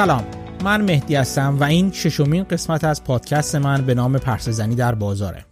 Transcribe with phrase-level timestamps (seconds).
[0.00, 0.24] سلام.
[0.64, 5.44] من مهدی هستم و این ششمین قسمت از پادکست من به نام پرسزنی در بازاره.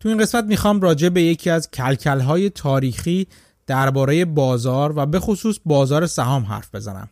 [0.00, 3.26] تو این قسمت می‌خوام راجع به یکی از کلکلهای تاریخی
[3.66, 7.08] درباره بازار و به خصوص بازار سهام حرف بزنم.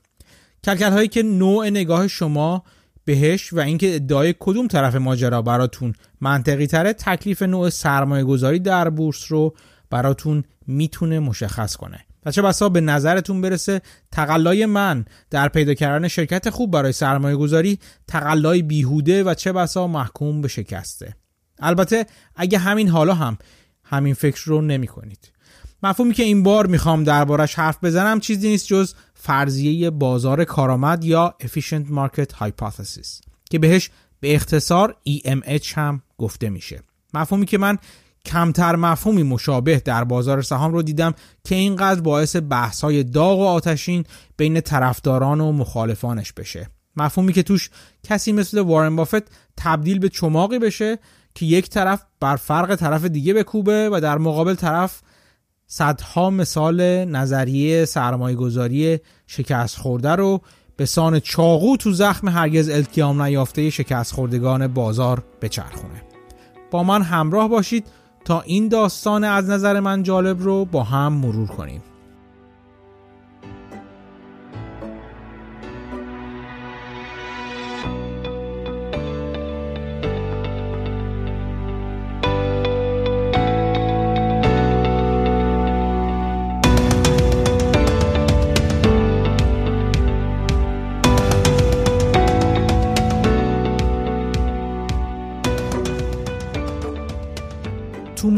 [0.65, 2.63] کلکل هایی که نوع نگاه شما
[3.05, 8.91] بهش و اینکه ادعای کدوم طرف ماجرا براتون منطقی تره تکلیف نوع سرمایه گذاری در
[8.91, 9.55] بورس رو
[9.91, 12.01] براتون می‌تونه مشخص کنه.
[12.27, 17.37] و چه بسا به نظرتون برسه تقلای من در پیدا کردن شرکت خوب برای سرمایه
[17.37, 17.79] گذاری
[18.09, 21.17] تقلای بیهوده و چه بسا محکوم به شکسته؟
[21.59, 22.07] البته
[22.37, 23.39] اگه همین حالا هم
[23.85, 25.33] همین فکر رو نمی کنید
[25.83, 31.35] مفهومی که این بار می‌خوام دربارش حرف بزنم چیزی نیست جز فرضیه بازار کارآمد یا
[31.43, 36.83] Efficient Market Hypothesis که بهش به اختصار EMH هم گفته میشه.
[37.15, 37.79] مفهومی که من
[38.25, 43.45] کمتر مفهومی مشابه در بازار سهام رو دیدم که اینقدر باعث بحث های داغ و
[43.45, 44.05] آتشین
[44.37, 46.69] بین طرفداران و مخالفانش بشه.
[46.97, 47.71] مفهومی که توش
[48.03, 49.23] کسی مثل وارن بافت
[49.57, 50.99] تبدیل به چماقی بشه
[51.35, 55.01] که یک طرف بر فرق طرف دیگه بکوبه و در مقابل طرف
[55.67, 60.41] صدها مثال نظریه سرمایه گذاری شکست خورده رو
[60.77, 66.03] به سان چاقو تو زخم هرگز التیام نیافته شکست خوردگان بازار بچرخونه.
[66.71, 67.87] با من همراه باشید.
[68.25, 71.83] تا این داستان از نظر من جالب رو با هم مرور کنیم.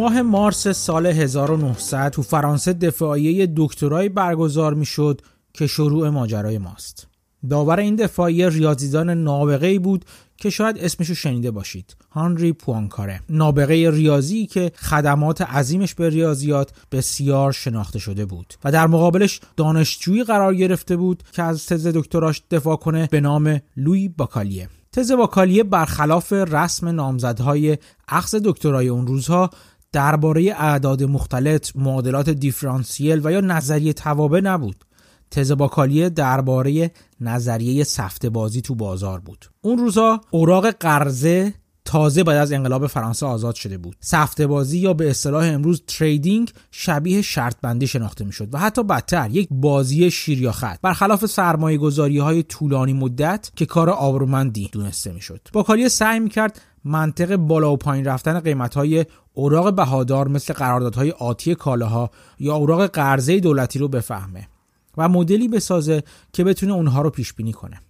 [0.02, 5.20] ماه مارس سال 1900 تو فرانسه دفاعیه دکترای برگزار می‌شد
[5.52, 7.06] که شروع ماجرای ماست.
[7.50, 10.04] داور این دفاعیه ریاضیدان نابغه بود
[10.36, 11.96] که شاید اسمشو شنیده باشید.
[12.10, 13.20] هانری پوانکاره.
[13.28, 20.24] نابغه ریاضی که خدمات عظیمش به ریاضیات بسیار شناخته شده بود و در مقابلش دانشجویی
[20.24, 24.68] قرار گرفته بود که از تز دکتراش دفاع کنه به نام لوی باکالیه.
[24.92, 29.50] تز باکالیه برخلاف رسم نامزدهای اخذ دکترای اون روزها
[29.92, 34.84] درباره اعداد مختلط، معادلات دیفرانسیل و یا نظریه توابع نبود.
[35.30, 39.46] تز باکالیه درباره نظریه سفته بازی تو بازار بود.
[39.60, 41.54] اون روزا اوراق قرضه
[41.84, 43.96] تازه بعد از انقلاب فرانسه آزاد شده بود.
[44.00, 49.30] سفته بازی یا به اصطلاح امروز تریدینگ شبیه شرط بندی شناخته می‌شد و حتی بدتر
[49.30, 55.12] یک بازی شیر یا خط برخلاف سرمایه گذاری های طولانی مدت که کار آبرومندی دونسته
[55.12, 55.48] می‌شد.
[55.52, 61.54] باکالیه سعی می‌کرد منطق بالا و پایین رفتن قیمت های اوراق بهادار مثل قراردادهای آتی
[61.54, 64.48] کالاها یا اوراق قرضه دولتی رو بفهمه
[64.96, 67.80] و مدلی بسازه که بتونه اونها رو پیش بینی کنه.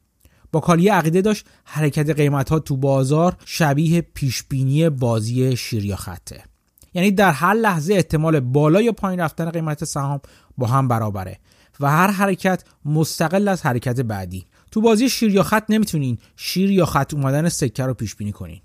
[0.53, 5.97] با کالی عقیده داشت حرکت قیمت ها تو بازار شبیه پیش بینی بازی شیر یا
[5.97, 6.43] خطه.
[6.95, 10.21] یعنی در هر لحظه احتمال بالا یا پایین رفتن قیمت سهام
[10.59, 11.39] با هم برابره
[11.81, 14.47] و هر حرکت مستقل از حرکت بعدی.
[14.71, 18.61] تو بازی شیر یا خط نمی‌تونین شیر یا خط اومدن سکه رو پیش بینی کنین.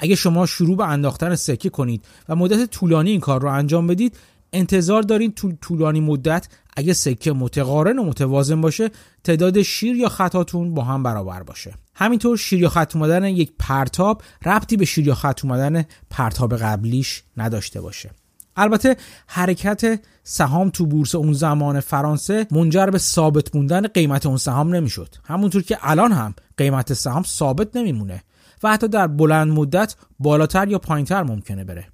[0.00, 4.16] اگه شما شروع به انداختن سکه کنید و مدت طولانی این کار رو انجام بدید
[4.52, 8.90] انتظار دارین طول طولانی مدت اگه سکه متقارن و متوازن باشه
[9.24, 11.74] تعداد شیر یا خطاتون با هم برابر باشه.
[11.94, 17.22] همینطور شیر یا خط اومدن یک پرتاب ربطی به شیر یا خط اومدن پرتاب قبلیش
[17.36, 18.10] نداشته باشه.
[18.56, 18.96] البته
[19.26, 25.14] حرکت سهام تو بورس اون زمان فرانسه منجر به ثابت موندن قیمت اون سهام نمی‌شد.
[25.24, 28.22] همونطور که الان هم قیمت سهام ثابت نمیمونه.
[28.62, 31.86] و حتی در بلند مدت بالاتر یا پایینتر ممکنه بره.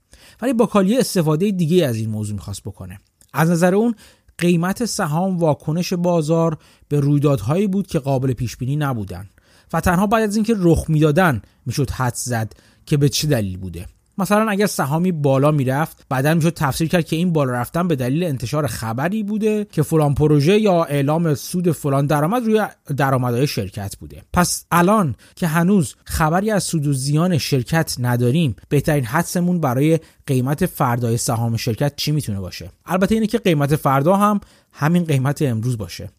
[0.43, 3.01] ولی باکالیه استفاده دیگه از این موضوع می‌خواست بکنه.
[3.33, 3.95] از نظر اون
[4.39, 6.59] قیمت سهام واکنش بازار
[6.89, 9.29] به رویدادهایی بود که قابل پیش بینی نبودن
[9.73, 12.53] و تنها بعد از اینکه رخ می‌دادن می‌شد حد زد
[12.87, 13.87] که به چه دلیل بوده.
[14.19, 18.25] مثلا اگر سهامی بالا می‌رفت بعدا می‌شد تفسیر کرد که این بالا رفتن به دلیل
[18.25, 22.67] انتشار خبری بوده که فلان پروژه یا اعلام سود فلان درآمد روی
[22.97, 24.23] درآمدهای شرکت بوده.
[24.33, 30.67] پس الان که هنوز خبری از سود و زیان شرکت نداریم بهترین حدسمون برای قیمت
[30.67, 34.41] فردای سهام شرکت چی می‌تونه باشه؟ البته اینه که قیمت فردا هم
[34.73, 36.11] همین قیمت امروز باشه.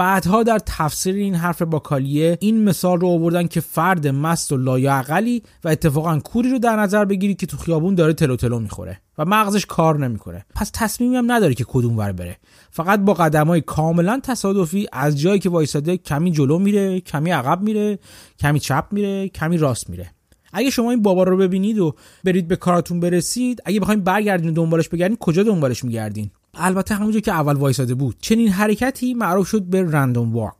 [0.00, 5.42] بعدها در تفسیر این حرف باکالیه این مثال رو آوردن که فرد مست و لایعقلی
[5.64, 9.24] و اتفاقا کوری رو در نظر بگیری که تو خیابون داره تلو تلو می‌خوره و
[9.24, 10.46] مغزش کار نمی‌کنه.
[10.54, 12.36] پس تصمیمی هم نداره که کدوم ور بره.
[12.70, 17.98] فقط با قدمای کاملا تصادفی از جایی که وایساده کمی جلو میره کمی عقب میره
[18.38, 20.10] کمی چپ میره کمی راست میره.
[20.52, 21.94] اگه شما این بابا رو ببینید و
[22.24, 27.32] برید به کاراتون برسید اگه بخواید برگردین دنبالش بگردین کجا دنبالش میگردین؟ البته همونجا که
[27.32, 30.54] اول وایساده بود چنین حرکتی معروف شد به رندوم واک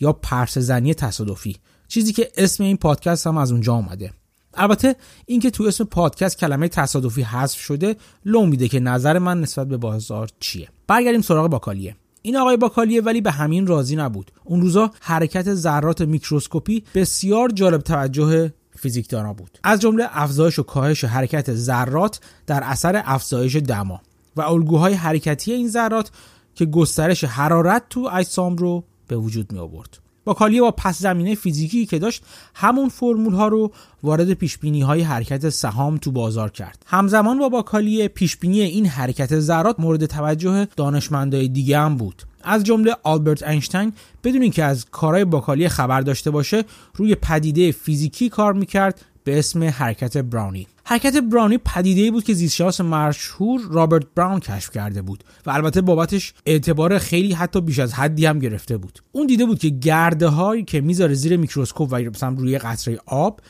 [0.00, 1.56] یا پرسزنی تصادفی
[1.88, 4.12] چیزی که اسم این پادکست هم از اونجا اومده.
[4.54, 4.96] البته
[5.26, 9.76] اینکه تو اسم پادکست کلمه تصادفی حذف شده لو میده که نظر من نسبت به
[9.76, 10.68] بازار چیه.
[10.86, 11.96] برگردیم سراغ باشلیه.
[12.22, 14.30] این آقای باشلیه ولی به همین راضی نبود.
[14.44, 19.58] اون روزا حرکت ذرات میکروسکوپی بسیار جالب توجه فیزیکدانا بود.
[19.62, 24.00] از جمله افزایش و کاهش حرکت ذرات در اثر افزایش دما.
[24.36, 26.10] و الگوهای حرکتی این ذرات
[26.54, 31.86] که گسترش حرارت تو اجسام رو به وجود می آورد باشلیه با پس زمینه فیزیکی
[31.86, 32.22] که داشت
[32.54, 33.72] همون فرمول ها رو
[34.02, 36.82] وارد پیش بینی های حرکت سهام تو بازار کرد.
[36.86, 42.22] همزمان با باکالیه پیش بینی این حرکت ذرات مورد توجه دانشمندای دیگه هم بود.
[42.42, 43.92] از جمله آلبرت اینشتین
[44.24, 46.64] بدون اینکه از کارهای باکالیه خبر داشته باشه
[46.94, 50.66] روی پدیده فیزیکی کار می‌کرد به اسم حرکت براونی.
[50.86, 56.34] حرکت براونی پدیده بود که زیستشناس مشهور رابرت براون کشف کرده بود و البته بابتش
[56.46, 58.98] اعتبار خیلی حتی بیش از حدی هم گرفته بود.
[59.12, 63.40] اون دیده بود که گرده هایی که می‌ذاره زیر میکروسکوپ و مثلا روی قطره آب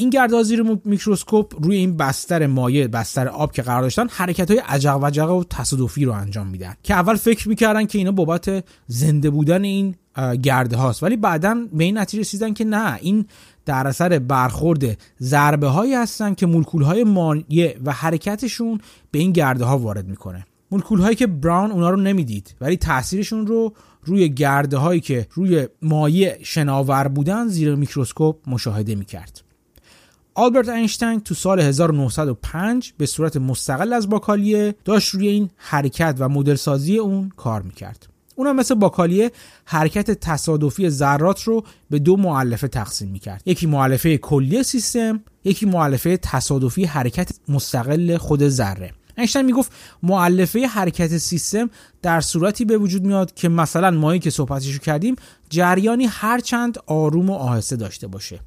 [0.00, 4.60] این گرده زیر میکروسکوپ روی این بستر مایع بستر آب که قرار داشتن حرکت های
[4.60, 6.74] عجق وجق و تصادفی رو انجام میدن.
[6.82, 9.94] که اول فکر می‌کردن که اینا بابت زنده بودن این
[10.42, 11.02] گرده هاست.
[11.02, 13.26] ولی بعدا به این نتیجه رسیدن که نه این
[13.64, 18.80] در اثر برخورد ضربه هایی هستن که مولکول های مایع و حرکتشون
[19.10, 20.46] به این گرده ها وارد می‌کنه.
[20.70, 23.72] مولکول هایی که براون اونا رو نمی‌دید ولی تاثیرشون رو
[24.04, 29.47] روی گرده هایی که روی مایع شناور بودن زیر میکروسکوپ مشاهده می‌کرد.
[30.38, 36.28] آلبرت اینشتین تو سال 1905 به صورت مستقل از باکالیه داشت روی این حرکت و
[36.28, 38.06] مدل سازی اون کار می‌کرد.
[38.36, 39.32] اونم مثل باکالیه
[39.64, 43.42] حرکت تصادفی ذرات رو به دو معلفه تقسیم می‌کرد.
[43.46, 48.92] یکی معلفه کلی سیستم یکی معلفه تصادفی حرکت مستقل خود ذره.
[49.16, 51.70] اینشتین می‌گفت معلفه حرکت سیستم
[52.02, 55.16] در صورتی به وجود میاد که مثلا مایی که صحبتشو کردیم
[55.50, 58.40] جریانی هرچند آروم و آهسته داشته باشه.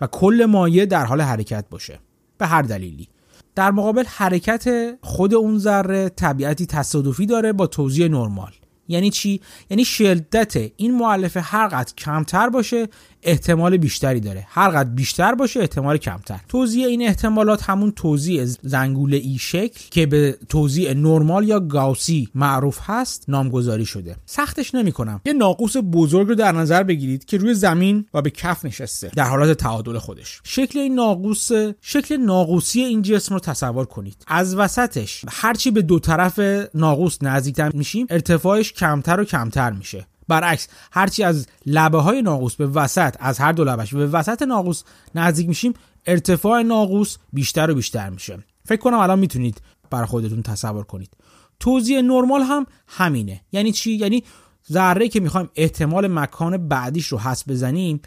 [0.00, 2.00] و کل مایه در حال حرکت باشه.
[2.38, 3.08] به هر دلیلی.
[3.54, 8.52] در مقابل حرکت خود اون ذره طبیعتی تصادفی داره با توزیع نرمال.
[8.88, 9.40] یعنی چی؟
[9.70, 12.88] یعنی شدت این معلفه هر قدر کمتر باشه
[13.26, 14.46] احتمال بیشتری داره.
[14.48, 16.40] هر قدر بیشتر باشه احتمال کمتر.
[16.48, 22.78] توزیع این احتمالات همون توزیع زنگوله ای شکل که به توزیع نرمال یا گاوسی معروف
[22.82, 24.16] هست نامگذاری شده.
[24.26, 25.20] سختش نمی‌کنم.
[25.24, 29.10] یه ناقوس بزرگ رو در نظر بگیرید که روی زمین و به کف نشسته.
[29.16, 30.40] در حالت تعادل خودش.
[30.44, 31.48] شکل این ناقوس
[31.80, 34.16] شکل ناقوسی این جسم رو تصور کنید.
[34.26, 36.40] از وسطش هرچی به دو طرف
[36.74, 40.06] ناقوس نزدیکتر میشیم ارتفاعش کمتر و کمتر میشه.
[40.28, 44.82] برعکس هرچی از لبه های ناقوس به وسط از هر دو لبش به وسط ناقوس
[45.14, 45.74] نزدیک میشیم
[46.06, 48.38] ارتفاع ناقوس بیشتر و بیشتر میشه.
[48.64, 51.16] فکر کنم الان می‌تونید بر خودتون تصور کنید.
[51.60, 53.40] توزیع نرمال هم همینه.
[53.52, 54.24] یعنی چی؟ یعنی
[54.72, 58.00] ذره که می‌خوایم احتمال مکان بعدیش رو حس بزنیم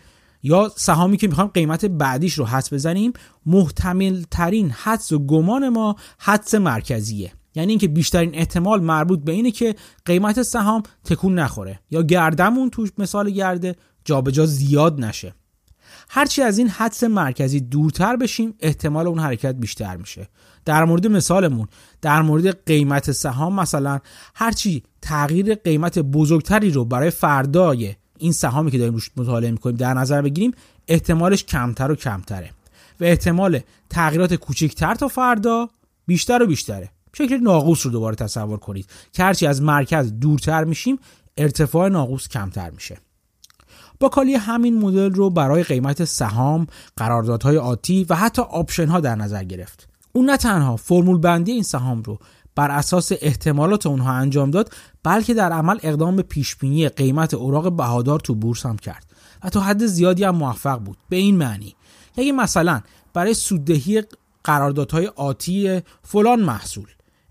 [0.44, 3.13] یا سهامی که می‌خوایم قیمت بعدیش رو حس بزنیم
[3.45, 7.33] محتمل ترین حدس و گمان ما حدس مرکزیه.
[7.56, 9.75] یعنی اینکه بیشترین احتمال مربوط به اینه که
[10.06, 13.75] قیمت سهام تکون نخوره یا گردمون توش مثال گرده
[14.06, 15.34] جابجا زیاد نشه.
[16.10, 20.29] هرچی از این حدس مرکزی دورتر بشیم احتمال اون حرکت بیشتر میشه.
[20.65, 21.68] در مورد مثالمون
[22.01, 24.00] در مورد قیمت سهام مثلا
[24.36, 29.94] هرچی تغییر قیمت بزرگتری رو برای فردای این سهامی که داریم روش مطالعه می‌کنیم در
[29.94, 30.51] نظر بگیریم
[30.88, 32.51] احتمالش کمتر و کمتره.
[33.00, 35.70] و احتمال تغییرات کوچکتر تا فردا
[36.08, 36.89] بیشتر و بیشتره.
[37.13, 38.89] شکل ناقوس رو دوباره تصور کنید.
[39.13, 41.00] که هرچی از مرکز دورتر میشیم
[41.38, 42.98] ارتفاع ناقوس کمتر میشه.
[44.00, 49.44] باکالیه همین مدل رو برای قیمت سهام، قراردادهای آتی و حتی option ها در نظر
[49.44, 49.89] گرفت.
[50.13, 52.20] اون نه تنها فرمول بندی این سهام رو
[52.56, 54.74] بر اساس احتمالات اونها انجام داد
[55.04, 59.06] بلکه در عمل اقدام به پیشبینی قیمت اوراق بهادار تو بورس هم کرد.
[59.44, 60.98] و تا حد زیادی هم موفق بود.
[61.10, 61.75] به این معنی.
[62.18, 62.82] یعنی مثلا
[63.13, 64.04] برای سوددهی
[64.44, 66.88] قراردادهای آتی فلان محصول.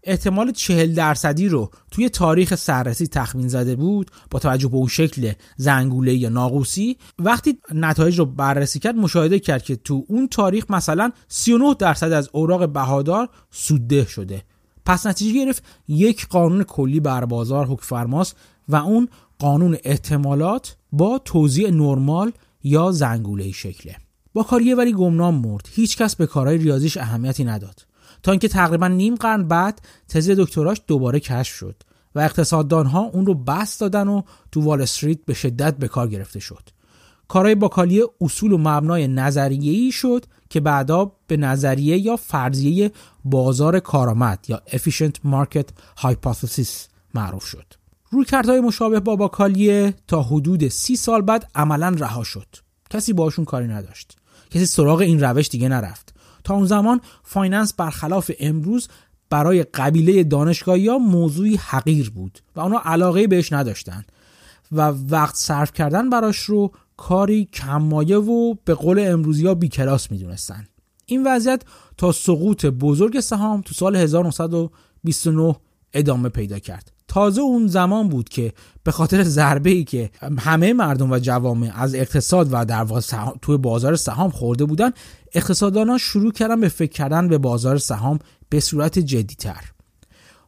[0.09, 5.33] احتمال چهل درصدی رو توی تاریخ سررسی تخمین زده بود با توجه به اون شکل
[5.57, 6.97] زنگوله یا ناقوسی.
[7.19, 12.29] وقتی نتایج رو بررسی کرد مشاهده کرد که تو اون تاریخ مثلا 39 درصد از
[12.33, 14.43] اوراق بهادار سودده شده.
[14.87, 18.37] پس نتیجه گرفت یک قانون کلی بر بازار حکم فرماست
[18.69, 23.97] و اون قانون احتمالات با توزیع نرمال یا زنگوله شکله.
[24.33, 25.69] با کاریه ولی گمنام مرد.
[25.73, 27.88] هیچکس به کارهای ریاضیش اهمیتی نداد.
[28.23, 31.83] تا اینکه تقریبا نیم قرن بعد تز دکتراش دوباره کشف شد
[32.15, 34.23] و اقتصاددان ها اون رو بس دادن و
[34.53, 36.69] تو وال استریت به شدت به کار گرفته شد.
[37.29, 42.93] کارهای باکالی اصول و مبنای نظریه‌ای شد که بعدا به نظریه یا فرضیه
[43.25, 45.67] بازار کارآمد یا efficient market
[46.01, 46.71] hypothesis
[47.15, 47.65] معروف شد.
[48.11, 52.47] رویکردهای مشابه با باکالیه تا حدود سی سال بعد عملا رها شد.
[52.91, 54.17] کسی باشون کاری نداشت.
[54.51, 56.15] کسی سراغ این روش دیگه نرفت.
[56.49, 58.89] تا اون زمان finance برخلاف امروز
[59.31, 64.13] برای قبیله دانشگاهی ها موضوعی حقیر بود و اونا علاقه بهش نداشتند
[64.73, 70.11] و وقت صرف کردن براش رو کاری کم‌مایه و به قول امروزی ها بی کلاس
[70.11, 70.67] می‌دونستن
[71.07, 71.63] این وضعیت
[71.97, 75.57] تا سقوط بزرگ سهام تو سال 1929
[75.93, 76.93] ادامه پیدا کرد.
[77.09, 78.53] تازه اون زمان بود که
[78.89, 83.01] به خاطر ضربه ای که همه مردم و جوامع از اقتصاد و در واقع
[83.43, 84.91] توی بازار سهام خورده بودن
[85.35, 88.19] اقتصاددانان شروع کردن به فکر کردن به بازار سهام
[88.49, 89.65] به صورت جدیتر.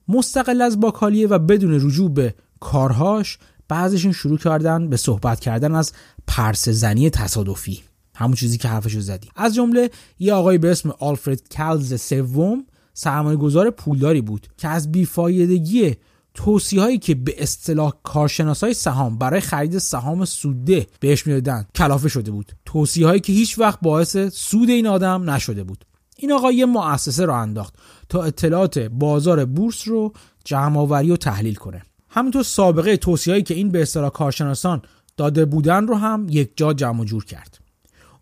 [0.09, 5.93] مستقل از باکالیه و بدون رجوع به کارهاش بعضشون شروع کردن به صحبت کردن از
[6.27, 7.83] پرس زنی تصادفی.
[8.15, 13.37] همون چیزی که حرفشو زدی از جمله یه آقای به اسم آلفرد کلز سوم سرمایه
[13.37, 15.97] گذار پولداری بود که از بیفایدگی
[16.35, 22.09] توصیه هایی که به اصطلاح کارشناس های سهام برای خرید سهام سوده بهش می‌دادن کلافه
[22.09, 22.53] شده بود.
[22.65, 25.85] توصیه هایی که هیچ وقت باعث سود این آدم نشده بود.
[26.17, 27.75] این آقا یه مؤسسه را انداخت
[28.09, 30.13] تا اطلاعات بازار بورس رو
[30.45, 31.83] جمع آوری و تحلیل کنه.
[32.09, 34.83] همینطور سابقه توصیه هایی که این به اصطلاح کارشناسان
[35.17, 37.59] داده بودن رو هم یک جا جمع جور کرد.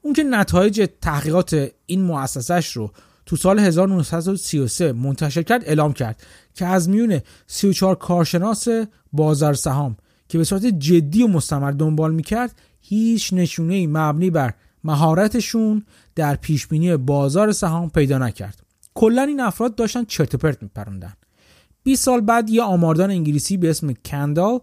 [0.03, 2.91] اون که نتایج تحقیقات این مؤسسش رو
[3.28, 6.23] تو سال 1933 منتشر کرد اعلام کرد
[6.54, 8.68] که از میون 34 کارشناس
[9.12, 9.97] بازار سهام
[10.28, 14.54] که به صورت جدی و مستمر دنبال می‌کرد هیچ نشونه مبنی بر
[14.85, 18.62] مهارتشون در پیشبینی بازار سهام پیدا نکرد.
[18.94, 21.12] کلا این افراد داشتن چرت پرت میپروندن.
[21.82, 24.61] 20 سال بعد یه آماردان انگلیسی به اسم کندال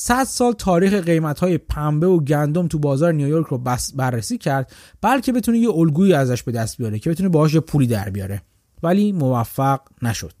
[0.00, 3.62] 100 سال تاریخ قیمت های پنبه و گندم تو بازار نیویورک رو
[3.94, 8.10] بررسی کرد بلکه بتونه یه الگویی ازش به دست بیاره که بتونه باهاش پولی در
[8.10, 8.42] بیاره.
[8.82, 10.32] ولی موفق نشد.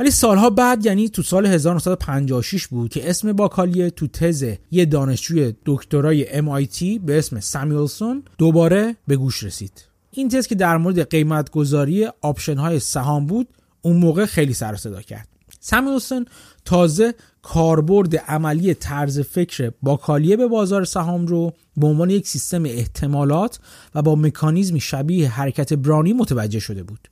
[0.00, 5.54] ولی سالها بعد یعنی تو سال 1956 بود که اسم باکالیه تو تز یه دانشجوی
[5.66, 9.84] دکترای MIT به اسم سامیولسون دوباره به گوش رسید.
[10.10, 13.48] این تز که در مورد قیمت گذاری option های سهام بود
[13.82, 15.29] اون موقع خیلی سر و صدا کرد.
[15.60, 16.26] سامیولسون
[16.64, 23.58] تازه کاربرد عملی طرز فکر باکالیه به بازار سهام رو به عنوان یک سیستم احتمالات
[23.94, 27.08] و با مکانیزمی شبیه حرکت براونی متوجه شده بود.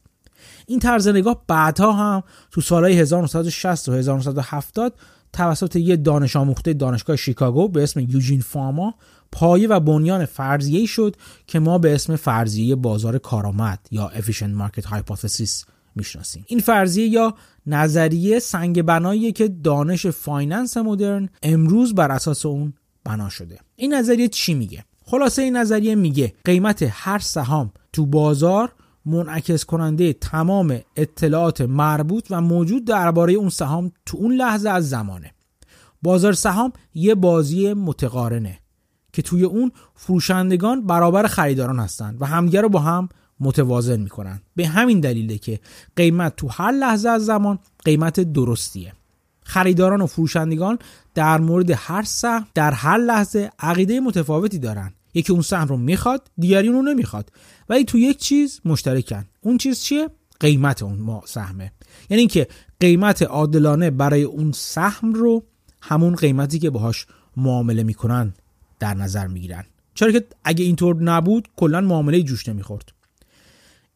[0.67, 4.95] این طرز نگاه بعدها هم تو سالهای 1960 و 1970
[5.33, 8.95] توسط یه دانش آموخته دانشگاه شیکاگو به اسم یوجین فاما
[9.33, 14.85] پایه و بنیان فرضیه‌ای شد که ما به اسم فرضیه بازار کارآمد یا efficient market
[14.85, 15.65] hypothesis
[15.99, 16.45] می‌شناسیم.
[16.47, 17.35] این فرضیه یا
[17.67, 22.73] نظریه سنگ بنایی که دانش finance مدرن امروز بر اساس اون
[23.05, 23.59] بنا شده.
[23.77, 28.73] این نظریه چی میگه؟ خلاصه این نظریه میگه قیمت هر سهام تو بازار
[29.07, 35.35] منعکس کننده تمام اطلاعات مربوط و موجود درباره اون سهام تو اون لحظه از زمانه.
[36.03, 38.59] بازار سهام یه بازی متقارنه
[39.13, 43.09] که توی اون فروشندگان برابر خریداران هستند و همدیگه رو با هم
[43.41, 44.41] متوازن می‌کنن.
[44.57, 45.61] به همین دلیله که
[45.97, 48.93] قیمت تو هر لحظه از زمان قیمت درستیه.
[49.43, 50.79] خریداران و فروشندگان
[51.15, 54.93] در مورد هر سهم در هر لحظه عقیده متفاوتی دارن.
[55.15, 57.33] یکی اون سهم رو می‌خواد دیگری اون رو نمی‌خواد.
[57.69, 59.25] ولی تو یک چیز مشترکن.
[59.41, 60.09] اون چیز چیه؟
[60.41, 61.73] قیمت اون سهمه.
[62.11, 62.49] یعنی اینکه
[62.81, 65.45] قیمت عادلانه برای اون سهم رو
[65.83, 68.35] همون قیمتی که باهاش معامله می‌کنن
[68.79, 69.65] در نظر می‌گیرن.
[69.95, 72.93] چرا که اگه اینطور نبود کلا معامله جوش نمی‌خورد.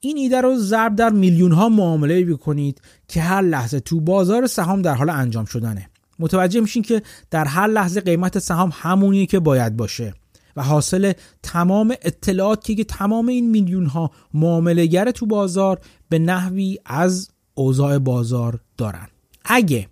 [0.05, 4.83] این ایده رو ضرب در میلیون ها معامله بکنید که هر لحظه تو بازار سهام
[4.83, 5.91] در حال انجام شدنه.
[6.19, 10.15] متوجه میشین که در هر لحظه قیمت سهام همونی که باید باشه
[10.57, 17.31] و حاصل تمام اطلاعاتی که تمام این میلیون ها معاملهگر تو بازار به نحوی از
[17.55, 19.09] اوضاع بازار دارن.
[19.45, 19.89] اگه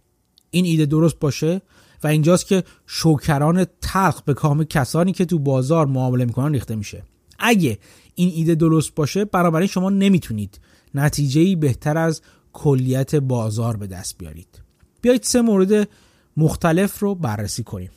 [0.51, 1.63] این ایده درست باشه
[2.05, 7.03] و اینجاست که شوکران تلخ به کام کسانی که تو بازار معامله می‌کنن ریخته میشه.
[7.39, 7.79] اگه
[8.21, 10.61] این ایده درست باشه بنابراین شما نمی‌تونید
[10.95, 12.23] نتیجه بهتر از
[12.53, 14.63] کلیت بازار به دست بیارید.
[15.03, 15.89] بیایید سه مورد
[16.37, 17.91] مختلف رو بررسی کنیم.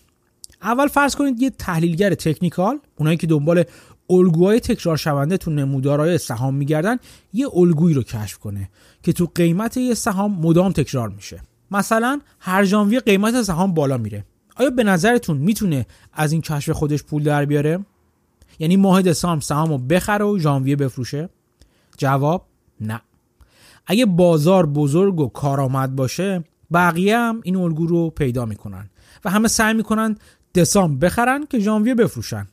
[0.62, 3.63] اول فرض کنید یه تحلیلگر تکنیکال اونایی که دنبال
[4.10, 6.98] الگوهای تکرار شونده تو نمودارهای سهام میگردن
[7.34, 8.70] یه الگویی رو کشف کنه
[9.03, 11.42] که تو قیمت یه سهام مدام تکرار میشه.
[11.72, 14.25] مثلا هر ژانویه قیمت سهام بالا میره.
[14.56, 17.80] آیا به نظرتون می‌تونه از این کشف خودش پول در بیاره؟
[18.60, 21.29] یعنی ماه دسامبر سهام رو بخره و ژانویه بفروشه.
[21.98, 22.45] جواب
[22.81, 23.01] نه.
[23.88, 26.43] اگه بازار بزرگ و کارآمد باشه
[26.74, 28.89] بقیه هم این الگو رو پیدا می‌کنن
[29.25, 30.17] و همه سعی می‌کنن
[30.55, 32.48] دسامبر بخرن که ژانویه بفروشن.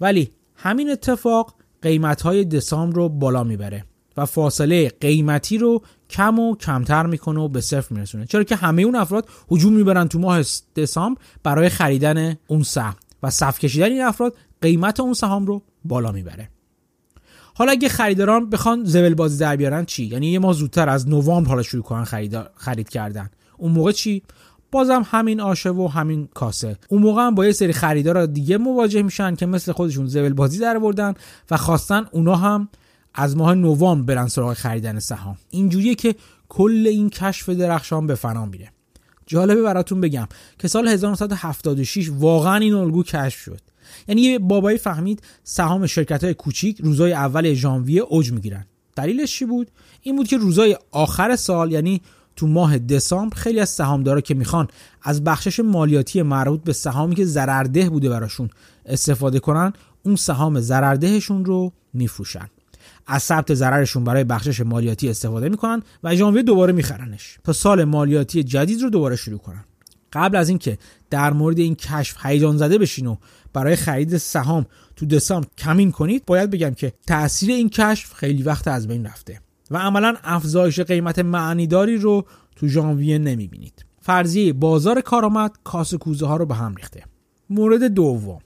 [0.00, 3.84] ولی همین اتفاق قیمت های دسامبر رو بالا می‌بره
[4.16, 8.26] و فاصله قیمتی رو کم و کمتر می‌کنه و به صفر میرسونه.
[8.26, 10.42] چرا که همه اون افراد هجوم می‌برن تو ماه
[10.76, 16.12] دسامبر برای خریدن اون سهم و صف کشیدن این افراد قیمت اون سهام رو بالا
[16.12, 16.50] می‌بره.
[17.54, 21.48] حالا اگه خریداران بخوان زول بازی در بیارن چی؟ یعنی یه ماه زودتر از نوامبر
[21.48, 23.30] حالا شروع کنن خرید خرید کردن.
[23.58, 24.22] اون موقع چی؟
[24.72, 26.76] بازم همین آشه و همین کاسه.
[26.88, 30.58] اون موقع هم با یه سری خریدار دیگه مواجه میشن که مثل خودشون زول بازی
[30.58, 31.14] در بردن
[31.50, 32.68] و خواستن اونا هم
[33.14, 35.36] از ماه نوامبر برن سراغ خریدن سهام.
[35.50, 36.14] اینجوریه که
[36.48, 38.72] کل این کشف درخشان به فنا میره.
[39.26, 43.60] جالبه براتون بگم که سال 1976 واقعا این الگو کشف شد.
[44.08, 48.66] یعنی یه بابایی فهمید سهام شرکت های کوچیک روزای اول ژانویه اوج می‌گیرن.
[48.96, 49.70] دلیلش چی بود؟
[50.02, 52.00] این بود که روزای آخر سال یعنی
[52.36, 54.68] تو ماه دسامبر خیلی از سهامدارا که می‌خوان
[55.02, 58.50] از بخشش مالیاتی مربوط به سهامی که ضررده بوده براشون
[58.86, 59.72] استفاده کنن
[60.02, 62.48] اون سهام ضرردهشون رو میفروشن.
[63.06, 67.38] از ثبت ضررشون برای بخشش مالیاتی استفاده می‌کنن و ژانویه دوباره میخرنش.
[67.44, 69.64] تا سال مالیاتی جدید رو دوباره شروع کنن.
[70.16, 70.78] قبل از اینکه
[71.10, 73.16] در مورد این کشف هیجان زده بشین و
[73.52, 78.68] برای خرید سهام تو دسامبر کمین کنید باید بگم که تاثیر این کشف خیلی وقت
[78.68, 83.84] از بین رفته و عملا افزایش قیمت معنیداری رو تو ژانویه نمی‌بینید.
[84.00, 87.02] فرضیه بازار کارآمد کاس کوزه ها رو به هم ریخته.
[87.50, 88.38] مورد دوم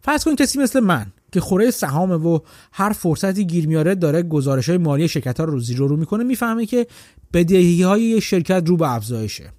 [0.00, 2.38] فرض کنید کسی مثل من که خوره سهامه و
[2.72, 6.66] هر فرصتی گیر میاره داره گزارش های مالی شرکت ها رو زیرو رو می‌کنه می‌فهمه
[6.66, 6.86] که
[7.32, 9.52] بدهی های شرکت رو به افزایشه.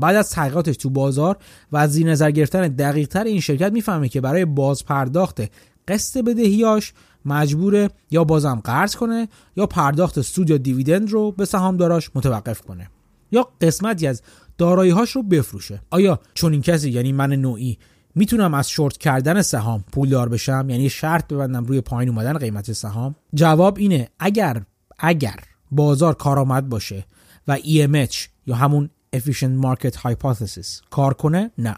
[0.00, 1.36] بعد از تحقیقاتش تو بازار
[1.72, 5.42] و از زیر نظر گرفتن دقیق تر این شرکت می‌فهمه که برای باز پرداخت
[5.88, 6.92] قسط بدهیاش
[7.24, 12.90] مجبوره یا بازم قرض کنه یا پرداخت سود یا دیویدند رو به سهامداراش متوقف کنه
[13.32, 14.22] یا قسمتی از
[14.58, 15.82] دارایی‌هاش رو بفروشه.
[15.90, 17.78] آیا چون این کسی یعنی من نوعی
[18.14, 23.14] می‌تونم از شورت کردن سهام پولدار بشم؟ یعنی شرط ببندم روی پایین اومدن قیمت سهام؟
[23.34, 24.62] جواب اینه اگر
[24.98, 25.36] اگر
[25.70, 27.04] بازار کارآمد باشه
[27.48, 30.88] و EMH یا همون Efficient Market Hypothesis.
[30.90, 31.76] کار کنه؟ نه.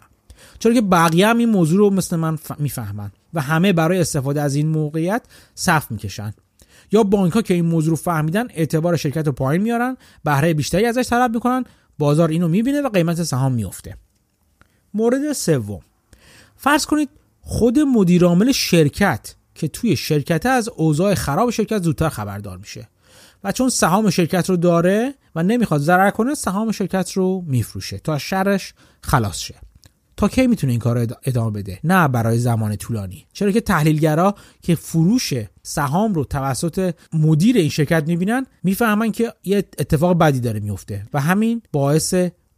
[0.59, 4.55] چرا که بقیه هم این موضوع رو مثل من می‌فهمن و همه برای استفاده از
[4.55, 5.21] این موقعیت
[5.55, 6.33] صف می‌کشن.
[6.91, 10.85] یا بانک ها که این موضوع رو فهمیدن اعتبار شرکت رو پایین میارن بهره بیشتری
[10.85, 11.63] ازش طلب می‌کنن
[11.99, 13.97] بازار اینو می‌بینه و قیمت سهام میفته
[14.93, 15.81] مورد سوم.
[16.57, 17.09] فرض کنید
[17.41, 22.89] خود مدیرعامل شرکت که توی شرکت از اوضاع خراب شرکت زودتر خبردار میشه.
[23.43, 28.17] و چون سهام شرکت رو داره و نمی‌خواد ضرر کنه سهام شرکت رو میفروشه تا
[28.17, 29.55] شرش خلاص شه.
[30.17, 33.25] تا کی می‌تونه این کار رو ادامه بده؟ نه برای زمان طولانی.
[33.33, 39.57] چرا که تحلیلگرا که فروش سهام رو توسط مدیر این شرکت می‌بینن می‌فهمن که یه
[39.57, 42.15] اتفاق بدی داره میفته و همین باعث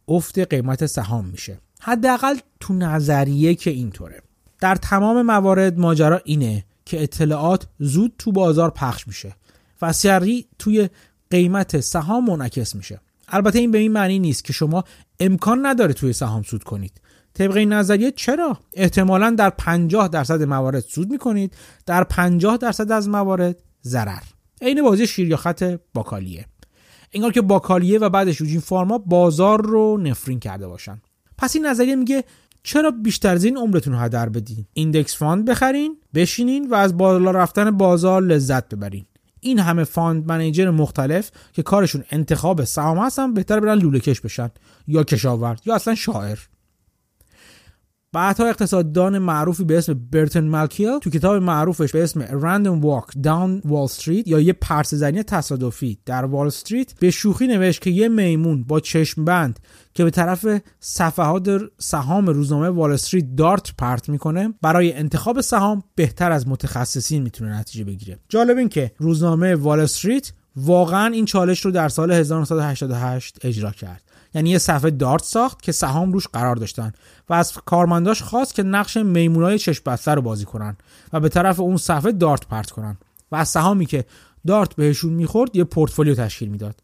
[0.08, 1.58] افت قیمت سهام میشه.
[1.80, 4.22] حداقل تو نظریه که اینطوره.
[4.60, 9.36] در تمام موارد ماجرا اینه که اطلاعات زود تو بازار پخش میشه.
[9.82, 10.88] و سریع توی
[11.30, 13.00] قیمت سهام منعکس میشه.
[13.28, 14.84] البته این به این معنی نیست که شما
[15.20, 17.00] امکان نداره توی سهام سود کنید.
[17.34, 21.56] طبق این نظریه چرا؟ احتمالا در 50 درصد موارد سود می‌کنید.
[21.86, 24.22] در 50 درصد از موارد ضرر.
[24.62, 26.46] عین بازی شیر یا خط باکالیه.
[27.12, 31.02] انگار که باکالیه و بعدش یوجین فاما بازار رو نفرین کرده باشن.
[31.38, 32.24] پس این نظریه میگه
[32.62, 37.30] چرا بیشتر از این عمرتون رو هدر بدین؟ index fund بخرین بشینین و از بالا
[37.30, 39.06] رفتن بازار لذت ببرین.
[39.46, 44.50] این همه fund manager مختلف که کارشون انتخاب سهام هستن بهتر برن لوله کش بشن
[44.88, 46.38] یا کشاورز یا اصلا شاعر.
[48.12, 53.68] بعدها اقتصاددان معروفی به اسم برتن مالکیل تو کتاب معروفش به اسم Random Walk Down
[53.68, 58.64] Wall Street یا یه پرسه‌زنی تصادفی در وال استریت به شوخی نوشت که یه میمون
[58.64, 59.60] با چشم بند
[59.94, 60.46] که به طرف
[60.80, 67.58] صفحات سهام روزنامه وال استریت دارت پرت می‌کنه برای انتخاب سهام بهتر از متخصصین می‌تونه
[67.58, 68.18] نتیجه بگیره.
[68.28, 74.02] جالب این که روزنامه وال استریت واقعا این چالش رو در سال 1988 اجرا کرد.
[74.36, 76.92] یعنی یه صفحه دارت ساخت که سهام روش قرار داشتن
[77.28, 80.76] و از کارمنداش خواست که نقش میمونای چشم بسته رو بازی کنن
[81.12, 82.96] و به طرف اون صفحه دارت پرت کنن
[83.32, 84.04] و از سهامی که
[84.46, 86.80] دارت بهشون می‌خورد یه پورتفولیو تشکیل می‌داد.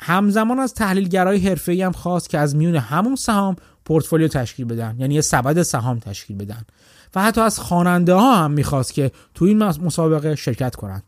[0.00, 5.14] همزمان از تحلیلگرای حرفه‌ای هم خواست که از میون همون سهام پورتفولیو تشکیل بدن یعنی
[5.14, 6.62] یه سبد سهام تشکیل بدن
[7.14, 11.02] و حتی از خواننده ها هم می‌خواست که تو این مسابقه شرکت کنند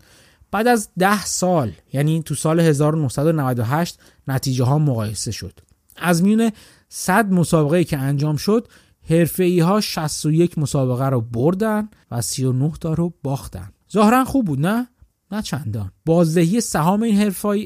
[0.50, 5.60] بعد از ده سال یعنی تو سال 1998 نتیجه ها مقایسه شد.
[6.00, 6.50] از میون
[6.88, 8.68] 100 مسابقه که انجام شد
[9.10, 13.70] حرفه‌ای‌ها 61 مسابقه رو بردن و 39 تا رو باختن.
[13.92, 14.88] ظاهرا خوب بود نه؟
[15.32, 15.90] نه چندان.
[16.06, 17.16] بازدهی سهام این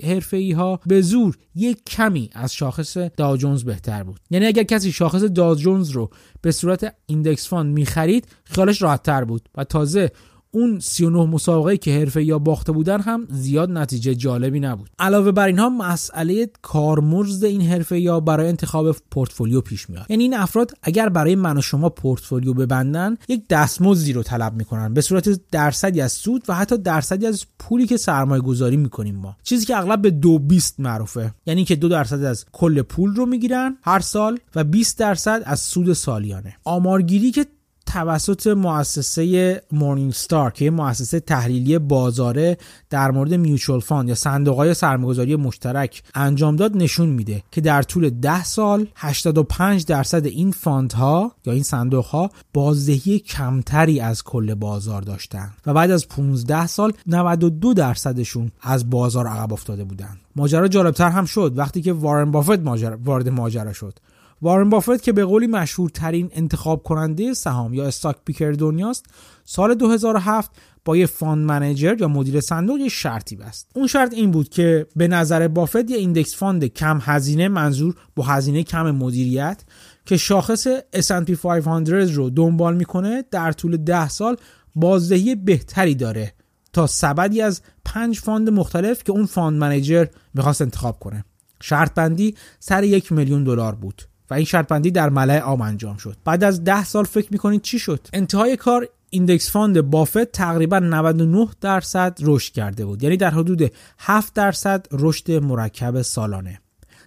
[0.04, 4.20] حرفه ای ها به زور یک کمی از شاخص داو جونز بهتر بود.
[4.30, 9.24] یعنی اگر کسی شاخص داو جونز رو به صورت index fund می‌خرید خیالش راحت تر
[9.24, 10.12] بود و تازه
[10.54, 14.90] اون 39 مسابقه که حرفه‌ایا باخته بودن هم زیاد نتیجه جالبی نبود.
[14.98, 20.06] علاوه بر اینها مسئله کارمزد این حرفه‌ایا برای انتخاب پورتفولیو پیش میاد.
[20.08, 24.94] یعنی این افراد اگر برای من و شما پورتفولیو ببندن یک دستمزدی رو طلب می‌کنن.
[24.94, 29.36] به صورت درصدی از سود و حتی درصدی از پولی که سرمایه گذاری می‌کنیم ما.
[29.42, 31.34] چیزی که اغلب به دو بیست معروفه.
[31.46, 35.60] یعنی که دو درصد از کل پول رو می‌گیرن هر سال و 20 درصد از
[35.60, 36.56] سود سالیانه.
[36.64, 37.46] آمارگیری که
[37.94, 42.58] توسط مؤسسه مورنینگ استار که مؤسسه تحلیلی بازاره
[42.90, 47.82] در مورد mutual fund یا صندوق های سرمایه‌گذاری مشترک انجام داد نشون میده که در
[47.82, 54.24] طول 10 سال 85 درصد این fund ها یا این صندوق ها بازدهی کمتری از
[54.24, 60.18] کل بازار داشتن و بعد از 15 سال 92 درصدشون از بازار عقب افتاده بودند.
[60.36, 62.60] ماجرا جالبتر هم شد وقتی که وارن بافت
[63.04, 63.98] وارد ماجرا شد.
[64.44, 69.06] وارن بافت که به قولی مشهورترین انتخاب کننده سهام یا stock picker دنیاست
[69.44, 70.50] سال 2007
[70.84, 73.70] با یه fund manager یا مدیر صندوق یه شرطی بست.
[73.74, 78.22] اون شرط این بود که به نظر بافت یه index fund کم هزینه منظور با
[78.24, 79.64] هزینه کم مدیریت
[80.06, 84.36] که شاخص S&P 500 رو دنبال می‌کنه در طول 10 سال
[84.74, 86.34] بازدهی بهتری داره
[86.72, 91.24] تا سبدی از پنج fund مختلف که اون fund manager می‌خواست انتخاب کنه.
[91.62, 94.02] شرط بندی سر یک میلیون دلار بود.
[94.34, 96.16] این شرط در ملأ عام انجام شد.
[96.24, 101.48] بعد از ده سال فکر می‌کنید چی شد؟ انتهای کار index fund بافت تقریبا 99
[101.60, 103.02] درصد رشد کرده بود.
[103.02, 106.60] یعنی در حدود 7 درصد رشد مرکب سالانه.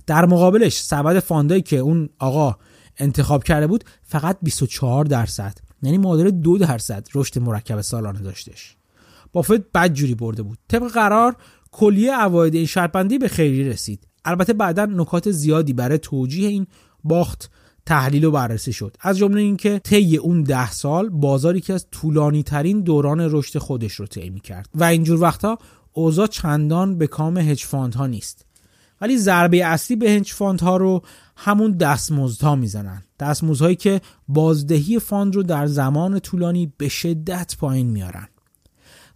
[0.06, 2.56] در مقابلش سبد fund ایی که اون آقا
[2.98, 5.58] انتخاب کرده بود فقط 24 درصد.
[5.84, 8.76] یعنی معادل 2 درصد رشد مرکب سالانه داشتش.
[9.34, 10.58] بافت بدجوری برده بود.
[10.68, 11.36] طبق قرار
[11.72, 14.08] کلیه عواید این شرط بندی به خیریه رسید.
[14.26, 16.68] البته بعدا نکات زیادی برای توجیه این
[17.04, 17.50] باخت
[17.86, 18.98] تحلیل و بررسی شد.
[19.00, 23.94] از جمله اینکه طی اون ده سال بازار یکی از طولانی ترین دوران رشد خودش
[23.94, 25.58] رو طی کرد و اینجور وقتا
[25.94, 28.46] اوضاع چندان به کام هج ها نیست.
[29.02, 31.02] ولی ضربه اصلی به هج ها رو
[31.36, 33.04] همون دستمزدها می‌زنن.
[33.20, 38.28] دستمزدهایی که بازدهی fund رو در زمان طولانی به شدت پایین میارن.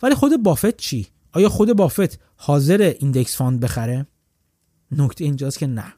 [0.03, 4.07] ولی خود بافت چی؟ آیا خود بافت حاضر index fund بخره؟
[4.91, 5.93] نکته اینجاست که نه.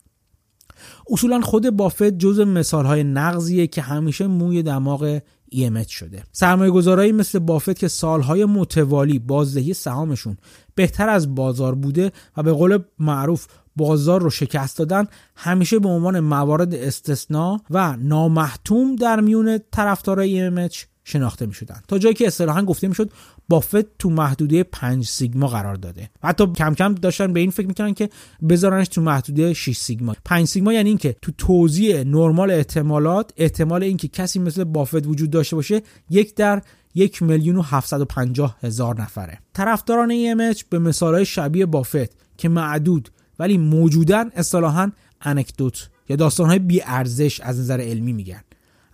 [1.10, 5.20] اصولا خود بافت جز مثال های نقضیه که همیشه موی دماغ
[5.54, 6.24] EMH شده.
[6.32, 10.38] سرمایه گذارایی مثل بافت که سالهای متوالی بازدهی سهامشون
[10.76, 16.20] بهتر از بازار بوده و به قول معروف بازار رو شکست دادن همیشه به عنوان
[16.20, 22.62] موارد استثنا و نامحتمل در میون طرفدارای EMH شناخته می شدن تا جایی که اصطلاحا
[22.62, 23.12] گفته می شد
[23.50, 26.10] بافت تو محدوده 5 سیگما قرار داده.
[26.24, 28.10] حتی کم کم داشتن به این فکر می‌کنن که
[28.50, 30.16] بذارنش تو محدوده 6 سیگما.
[30.26, 35.56] 5 سیگما یعنی اینکه تو توزیع نرمال احتمالات احتمال اینکه کسی مثل بافت وجود داشته
[35.56, 36.62] باشه یک در
[36.96, 39.40] یک میلیون و 750 هزار نفره.
[39.54, 46.82] طرفداران EMH به مثالهای شبیه بافت که معدود ولی موجودن اصطلاحا انکدوت یا داستانهای بی
[46.86, 48.42] ارزش از نظر علمی میگن.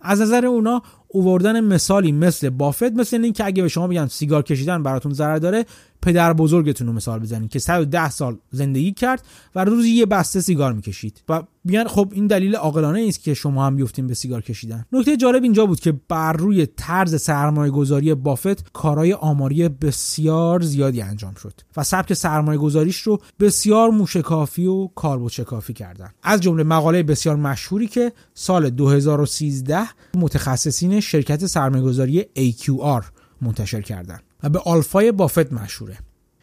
[0.00, 4.42] از نظر اونا اووردن مثالی مثل بافت مثل این که اگه به شما بگن سیگار
[4.42, 5.66] کشیدن براتون ضرر داره
[6.02, 10.72] پدر بزرگتون رو مثال بزنید که 110 سال زندگی کرد و روزی یه بسته سیگار
[10.72, 11.22] می‌کشید.
[11.28, 14.86] و بیان خب این دلیل عاقلانه است که شما هم بیفتین به سیگار کشیدن.
[14.92, 21.02] نکته جالب اینجا بود که بر روی طرز سرمایه گذاری بافت کارهای آماری بسیار زیادی
[21.02, 26.10] انجام شد و سبک سرمایه گذاریش رو بسیار موشکافی و کاربردشکافی کردن.
[26.22, 29.80] از جمله مقاله بسیار مشهوری که سال 2013
[30.14, 33.04] متخصصین شرکت سرمایه گذاری AQR
[33.42, 35.98] منتشر کردند و به آلفای بافت مشهوره.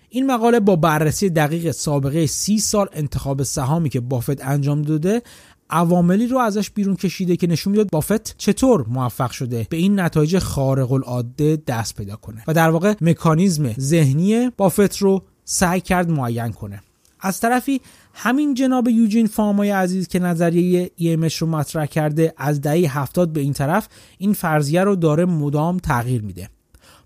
[0.09, 5.21] این مقاله با بررسی دقیق سابقه سی سال انتخاب سهامی که بافت انجام داده
[5.69, 10.39] عواملی رو ازش بیرون کشیده که نشون می‌داد بافت چطور موفق شده به این نتایج
[10.39, 16.51] خارق العاده دست پیدا کنه و در واقع مکانیزم ذهنی بافت رو سعی کرد معین
[16.51, 16.81] کنه.
[17.19, 17.81] از طرفی
[18.13, 23.39] همین جناب یوجین فامای عزیز که نظریه EMH رو مطرح کرده از دهه هفتاد به
[23.39, 26.49] این طرف این فرضیه رو داره مدام تغییر میده.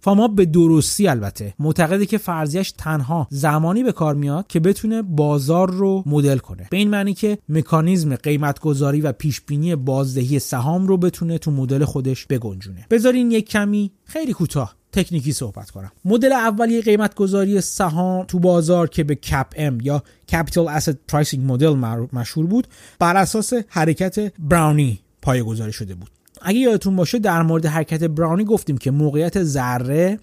[0.01, 1.53] فاما به درستی البته.
[1.59, 6.67] معتقده که فرضیش تنها زمانی به کار میاد که بتونه بازار رو مدل کنه.
[6.71, 11.51] به این معنی که مکانیزم قیمت گذاری و پیش بینی بازدهی سهام رو بتونه تو
[11.51, 12.85] مدل خودش بگنجونه.
[12.89, 15.91] بذارین یک کمی خیلی کوتاه تکنیکی صحبت کنم.
[16.05, 21.69] مدل اولیه قیمت گذاری سهام تو بازار که به CAPM یا Capital Asset Pricing Model
[22.13, 22.67] مشهور بود
[22.99, 26.09] بر اساس حرکت براونی پایه‌گذاری شده بود.
[26.41, 30.19] اگه یادتون باشه در مورد حرکت براونی گفتیم که موقعیت ذره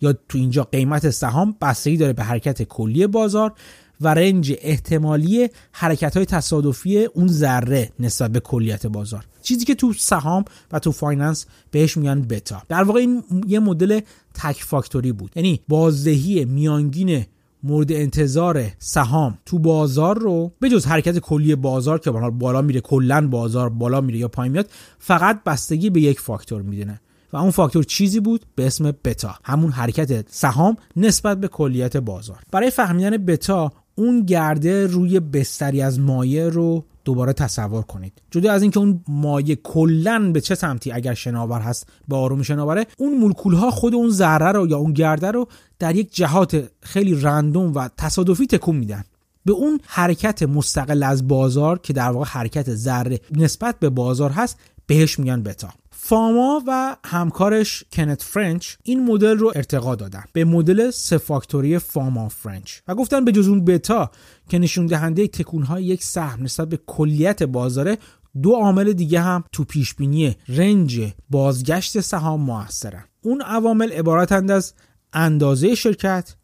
[0.00, 3.52] یا تو اینجا قیمت سهام بستگی داره به حرکت کلی بازار
[4.00, 9.24] و range احتمالی حرکت های تصادفی اون ذره نسبت به کلیت بازار.
[9.42, 12.62] چیزی که تو سهام و تو finance بهش میگن بتا.
[12.68, 14.00] در واقع این یه مدل
[14.34, 15.32] تک فاکتوری بود.
[15.36, 17.24] یعنی بازدهی میانگین
[17.62, 19.38] مورد انتظار سهام.
[19.46, 24.18] تو بازار رو به جز حرکت کلی بازار که بالا میره کلا بازار بالا میره
[24.18, 27.00] یا پایین میاد فقط بستگی به یک فاکتور می‌دونه
[27.32, 29.34] و اون فاکتور چیزی بود؟ به اسم بتا.
[29.44, 32.38] همون حرکت سهام نسبت به کلیت بازار.
[32.52, 38.22] برای فهمیدن بتا اون گرده روی بستری از مایع رو دوباره تصور کنید.
[38.30, 42.86] جدا از اینکه اون مایع کلا به چه سمتی اگر شناور هست به آروم شناوره
[42.98, 47.14] اون مولکول ها خود اون ذره رو یا اون گرده رو در یک جهات خیلی
[47.14, 49.04] random و تصادفی تکون میدن.
[49.44, 54.58] به اون حرکت مستقل از بازار که در واقع حرکت ذره نسبت به بازار هست
[54.86, 55.68] بهش میگن بتا.
[56.04, 62.28] فاما و همکارش کنت فرنچ این مدل رو ارتقا دادن به مدل سه فاکتوری فاما
[62.28, 64.10] فرنچ و گفتن به جز اون بتا
[64.48, 67.98] که نشون دهنده تکونهای یک سهم نسبت به کلیت بازاره
[68.42, 73.04] دو عامل دیگه هم تو پیش بینی range بازگشت سهام موثرن.
[73.20, 74.74] اون عوامل عبارتند از
[75.12, 76.34] اندازه شرکت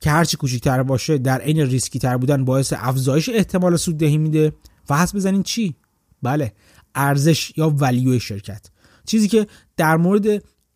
[0.00, 4.52] که هرچی کوچکتر باشه در عین ریسکی تر بودن باعث افزایش احتمال سوددهی میده.
[4.90, 5.76] و حس بزنین چی؟
[6.22, 6.52] بله
[6.94, 8.66] ارزش یا ولیو شرکت.
[9.08, 10.26] چیزی که در مورد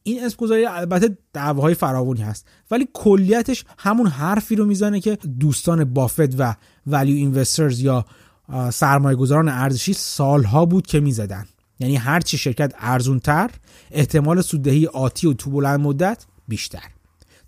[0.03, 2.47] این اسم گذاری البته دعواهای فراوانی هست.
[2.71, 8.05] ولی کلیتش همون حرفی رو می‌زنه که دوستان بافت و ولیو اینوسترز یا
[8.73, 11.47] سرمایه گذاران ارزشی سالها بود که می‌زدن.
[11.79, 13.51] یعنی هرچی شرکت ارزونتر
[13.90, 16.83] احتمال سوددهی آتی و تو بلند مدت بیشتر.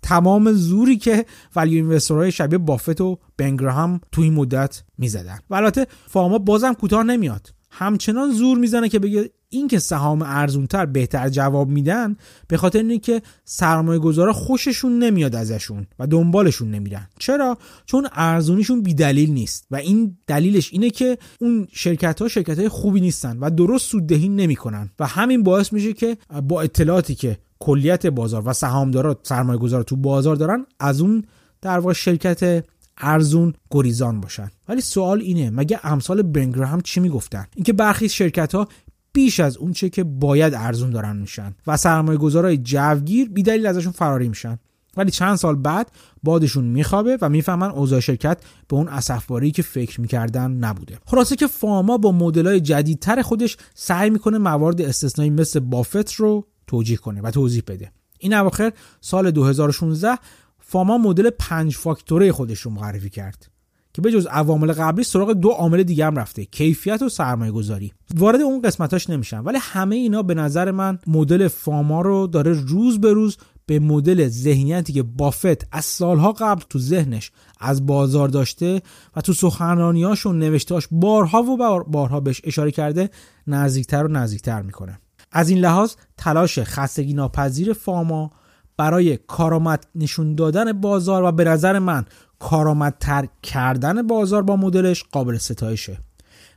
[0.01, 5.39] تمام زوری که ولیو اینوسترهای شبیه بافت و بنگراهام تو این مدت می‌زدن.
[5.49, 7.53] و البته فاما بازم کوتاه نمیاد.
[7.71, 12.15] همچنان زور می‌زنه که بگه اینکه سهام ارزونتر بهتر جواب میدن
[12.47, 17.07] به خاطر اینکه سرمایه گذارا خوششون نمیاد ازشون و دنبالشون نمیرن.
[17.19, 22.69] چرا؟ چون ارزونیشون بیدلیل نیست و این دلیلش اینه که اون شرکت ها شرکت های
[22.69, 28.05] خوبی نیستن و درست سوددهی نمی‌کنن و همین باعث میشه که با اطلاعاتی که کلیت
[28.05, 31.23] بازار و سهامدارا سرمایه گذار تو بازار دارن از اون
[31.61, 32.65] در واقع شرکت
[32.97, 34.51] ارزون گریزان باشن.
[34.69, 38.67] ولی سوال اینه مگه امثال بنگرام چی می‌گفتن؟ اینکه برخی شرکت ها
[39.15, 43.91] بیش از اون چه که باید ارزون دارن میشن و سرمایه گذارای جوگیر بیدلیل ازشون
[43.91, 44.59] فراری میشن.
[44.97, 45.91] ولی چند سال بعد
[46.23, 50.99] بادشون میخوابه و می‌فهمن اوضاع شرکت به اون اسفباری که فکر می‌کردن نبوده.
[51.05, 56.97] خلاصه که فاما با مدلای جدیدتر خودش سعی می‌کنه موارد استثنایی مثل بافت رو توجیه
[56.97, 57.91] کنه و توضیح بده.
[58.19, 60.17] این اواخر سال 2016
[60.59, 63.54] فاما مدل پنج فاکتوره خودش رو معرفی کرد.
[63.95, 67.93] که به جز عوامل قبلی سراغ دو عامل دیگه هم رفته کیفیت و سرمایه گذاری
[68.15, 73.01] وارد اون قسمتاش نمیشم ولی همه اینا به نظر من مدل فاما رو داره روز
[73.01, 78.81] به روز به مدل ذهنیتی که بافت از سالها قبل تو ذهنش از بازار داشته
[79.15, 83.09] و تو سخنرانیاش و نوشتهاش بارها و بارها بهش اشاره کرده
[83.47, 84.99] نزدیکتر و نزدیکتر می‌کنه.
[85.31, 88.31] از این لحاظ تلاش خستگی ناپذیر فاما
[88.77, 92.05] برای کارآمد نشون دادن بازار و به نظر من
[92.39, 95.99] کارآمدتر کردن بازار با مدلش قابل ستایشه.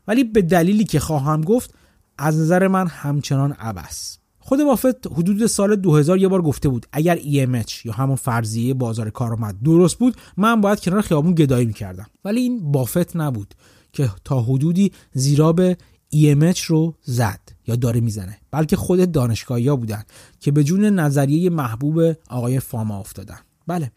[0.09, 1.75] ولی به دلیلی که خواهم گفت
[2.19, 7.19] از نظر من همچنان عبس خود بافت حدود سال 2000 یه بار گفته بود اگر
[7.19, 12.07] EMH یا همون فرضیه بازار کارآمد درست بود من باید کنار خیابون گدایی می‌کردم.
[12.25, 13.55] ولی این بافت نبود
[13.93, 15.77] که تا حدودی زیرا به
[16.15, 20.03] EMH رو زد یا داره می‌زنه بلکه خود دانشگاهی ها بودن
[20.41, 23.39] که به جون نظریه محبوب آقای فاما افتادن.
[23.67, 23.93] بله.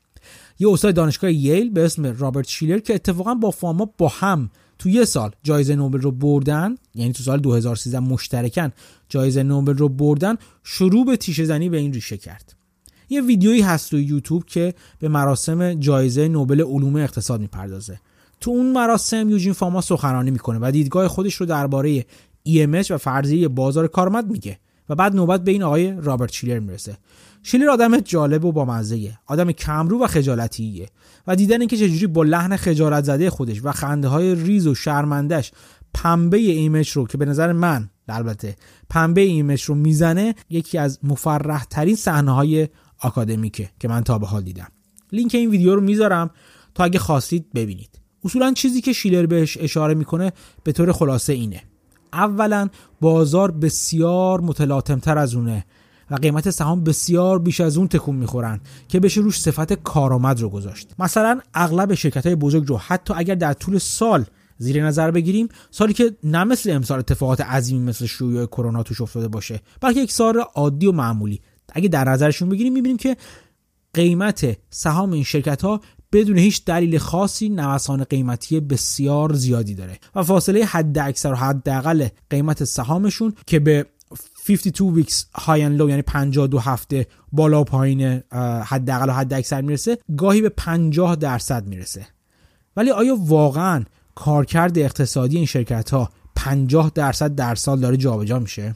[0.61, 4.89] یه استاد دانشگاه ییل به اسم رابرت شیلر که اتفاقا با فاما با هم تو
[4.89, 8.71] یه سال جایزه نوبل رو بردن یعنی تو سال 2013 مشترکن
[9.09, 12.55] جایزه نوبل رو بردن شروع به تیشه زنی به این ریشه کرد.
[13.09, 17.99] یه ویدیویی هست تو یوتیوب که به مراسم جایزه نوبل علوم اقتصاد می‌پردازه.
[18.41, 22.05] تو اون مراسم یوجین فاما سخنرانی می‌کنه و دیدگاه خودش رو درباره
[22.49, 26.97] EMH و فرضیه بازار کارآمد میگه و بعد نوبت به این آقای رابرت شیلر می‌رسه.
[27.43, 30.89] شیلر آدم جالب و با مزه آدم کمرو و خجالتیه.
[31.27, 35.51] و دیدن اینکه چجوری با لحن خجالت زده خودش و خنده های ریز و شرمندش
[35.93, 38.55] پنبه EMH رو که به نظر من البته
[38.89, 42.67] پنبه EMH رو می‌زنه یکی از مفرح ترین صحنه های
[42.99, 44.67] آکادمیکه که من تا به حال دیدم.
[45.11, 46.29] لینک این ویدیو رو می‌ذارم
[46.75, 47.89] تا اگه خواستید ببینید.
[48.23, 50.31] اصولا چیزی که شیلر بهش اشاره می‌کنه
[50.63, 51.63] به طور خلاصه اینه.
[52.13, 52.69] اولا
[53.01, 55.65] بازار بسیار متلاطمتر از اونه.
[56.11, 60.49] و قیمت سهام بسیار بیش از اون تکون می‌خورن که بشه روش صفت کارآمد رو
[60.49, 60.89] گذاشت.
[60.99, 64.25] مثلا اغلب شرکت های بزرگ رو حتی اگر در طول سال
[64.57, 69.27] زیر نظر بگیریم سالی که نه مثل امسال اتفاقات عظیمی مثل شیوع کرونا توش افتاده
[69.27, 71.41] باشه بلکه یک سال عادی و معمولی.
[71.73, 73.17] اگه در نظرشون بگیریم می‌بینیم که
[73.93, 80.23] قیمت سهام این شرکت ها بدون هیچ دلیل خاصی نوسان قیمتی بسیار زیادی داره و
[80.23, 83.85] فاصله حد اکثر و حداقل قیمت سهامشون که به
[84.57, 88.21] 52 ویکس های لو یعنی 52 هفته بالا و پایین
[88.65, 92.07] حداقل و حد اکثر می‌رسه گاهی به 50 درصد می‌رسه.
[92.77, 93.83] ولی آیا واقعا
[94.15, 98.75] کارکرد اقتصادی این شرکت ها 50 درصد در سال داره جابجا میشه؟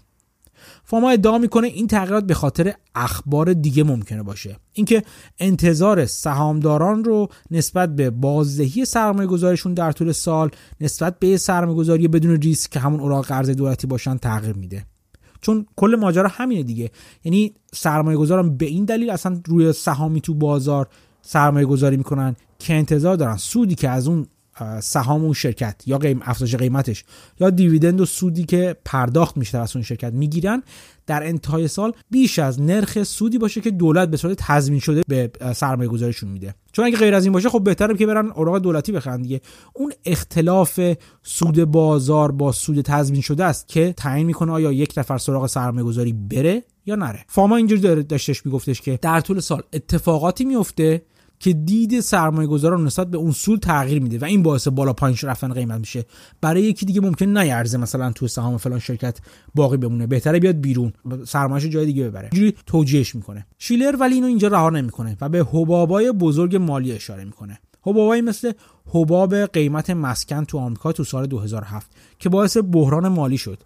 [0.84, 4.58] فاما ادعا می‌کنه این تغییرات به خاطر اخبار دیگه ممکنه باشه.
[4.74, 5.04] اینکه
[5.40, 10.50] انتظار سهامداران رو نسبت به بازدهی سرمایه گذارشون در طول سال
[10.82, 14.86] نسبت به سرمایه گذاری بدون ریسک که همون اوراق قرض دولتی باشن تغییر میده.
[15.41, 16.91] چون کل ماجرا همینه دیگه.
[17.24, 20.88] یعنی سرمایه گذاران به این دلیل اصلا روی سهامی تو بازار
[21.21, 23.38] سرمایه گذاری می‌کنن که انتظار دارن.
[23.38, 24.28] سودی که از اون
[24.80, 27.04] سهام اون شرکت یا قیم افزایش قیمتش
[27.39, 30.63] یا دیویدند و سودی که پرداخت میشه از اون شرکت می‌گیرن
[31.08, 35.32] در انتهای سال بیش از نرخ سودی باشه که دولت به صورت تضمین شده به
[35.54, 36.56] سرمایه گذارشون میده.
[36.72, 39.41] چون اگه غیر از این باشه خب بهتره که برن اوراق دولتی بخرن دیگه.
[39.74, 40.80] اون اختلاف
[41.24, 45.86] سود بازار با سود تضمین شده است که تعیین می‌کنه آیا یک نفر سراغ سرمایه
[45.86, 47.26] گذاری بره یا نره.
[47.28, 51.02] فاما اینجوری داشتش میگفتش که در طول سال اتفاقاتی میفته
[51.39, 55.17] که دید سرمایه گذاران نسبت به اون سود تغییر میده و این باعث بالا پایین
[55.24, 56.06] رفتن قیمت میشه.
[56.41, 59.19] برای یکی دیگه ممکن نیارزه مثلا تو سهام فلان شرکت
[59.56, 60.08] باقی بمونه.
[60.08, 60.93] بهتره بیاد بیرون.
[61.28, 62.30] سرمایه‌اش جای دیگه ببره.
[62.32, 63.45] اینجوری توجیهش می‌کنه.
[63.58, 67.60] شیلر ولی اینو اینجا رها نمی‌کنه و به حبابای بزرگ مالی اشاره می‌کنه.
[67.82, 68.52] حبابایی مثل
[68.88, 73.63] حباب قیمت مسکن تو آمریکا تو سال 2007 که باعث بحران مالی شد.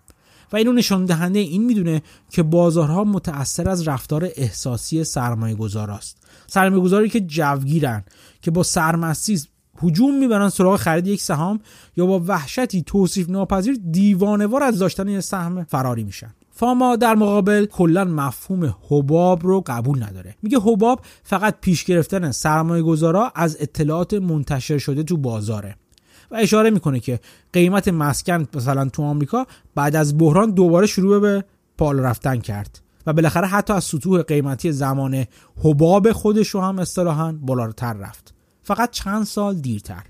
[0.54, 6.18] و اینو نشان دهنده این می‌دونه که بازارها متأثر از رفتار احساسی سرمایه است.
[6.48, 8.04] سرمایه گذاری که جوگیرن
[8.42, 9.42] که با سرمستی
[9.84, 11.60] هجوم می‌برن سراغ خرید یک سهام
[11.98, 16.34] یا با وحشتی توصیف ناپذیر دیوانوار از داشتن یک سهم فراری میشن.
[16.52, 20.36] فاما در مقابل کلا مفهوم حباب رو قبول نداره.
[20.42, 25.76] میگه حباب فقط پیش گرفتن سرمایه گذارا از اطلاعات منتشر شده تو بازاره.
[26.32, 27.20] و اشاره می‌کنه که
[27.54, 31.44] قیمت مسکن مثلا تو آمریکا بعد از بحران دوباره شروع به
[31.78, 35.26] پال رفتن کرد و بالاخره حتی از سطوح قیمتی زمان
[35.64, 38.34] حباب خودش رو هم اصطلاحا بالاتر رفت.
[38.64, 40.04] فقط چند سال دیرتر.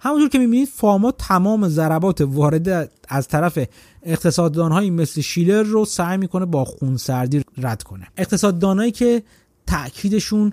[0.00, 3.58] همونطور که می‌بینید فاما تمام ضربات وارد از طرف
[4.02, 8.06] اقتصاددانهایی مثل شیلر رو سعی می‌کنه با خونسردی رد کنه.
[8.16, 9.22] اقتصاددانهایی که
[9.66, 10.52] تاکیدشون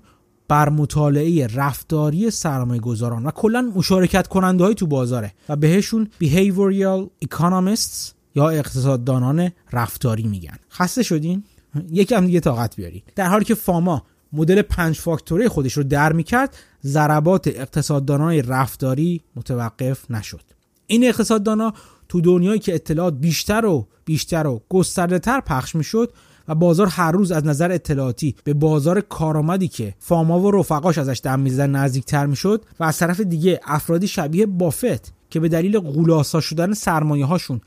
[0.50, 8.14] بر مطالعه رفتاری سرمایه گذاران و کلا مشارکت کننده تو بازاره و بهشون behavioral economists
[8.36, 10.58] یا اقتصاددانان رفتاری میگن.
[10.72, 11.44] خسته شدین؟
[11.92, 16.58] یکم دیگه طاقت بیاری در حالی که فاما مدل پنج فاکتوری خودش رو در می‌کرد
[16.84, 20.42] ضربات اقتصاددانان رفتاری متوقف نشد.
[20.88, 21.74] این اقتصاددانا
[22.10, 26.14] تو دنیایی که اطلاعات بیشتر و بیشتر و گسترده تر پخش می‌شد
[26.50, 31.22] و بازار هر روز از نظر اطلاعاتی به بازار کارآمدی که فاما و رفقاش ازش
[31.24, 36.42] دم می‌زدن نزدیکتر می‌شد و از طرف دیگه افرادی شبیه بافت که به دلیل غولاسا
[36.42, 37.62] شدن سرمایه هاشون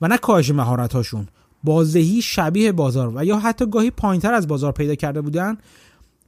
[0.00, 1.28] و نه کاهش مهارت هاشون
[1.64, 5.56] بازدهی شبیه بازار و یا حتی گاهی پایینتر از بازار پیدا کرده بودن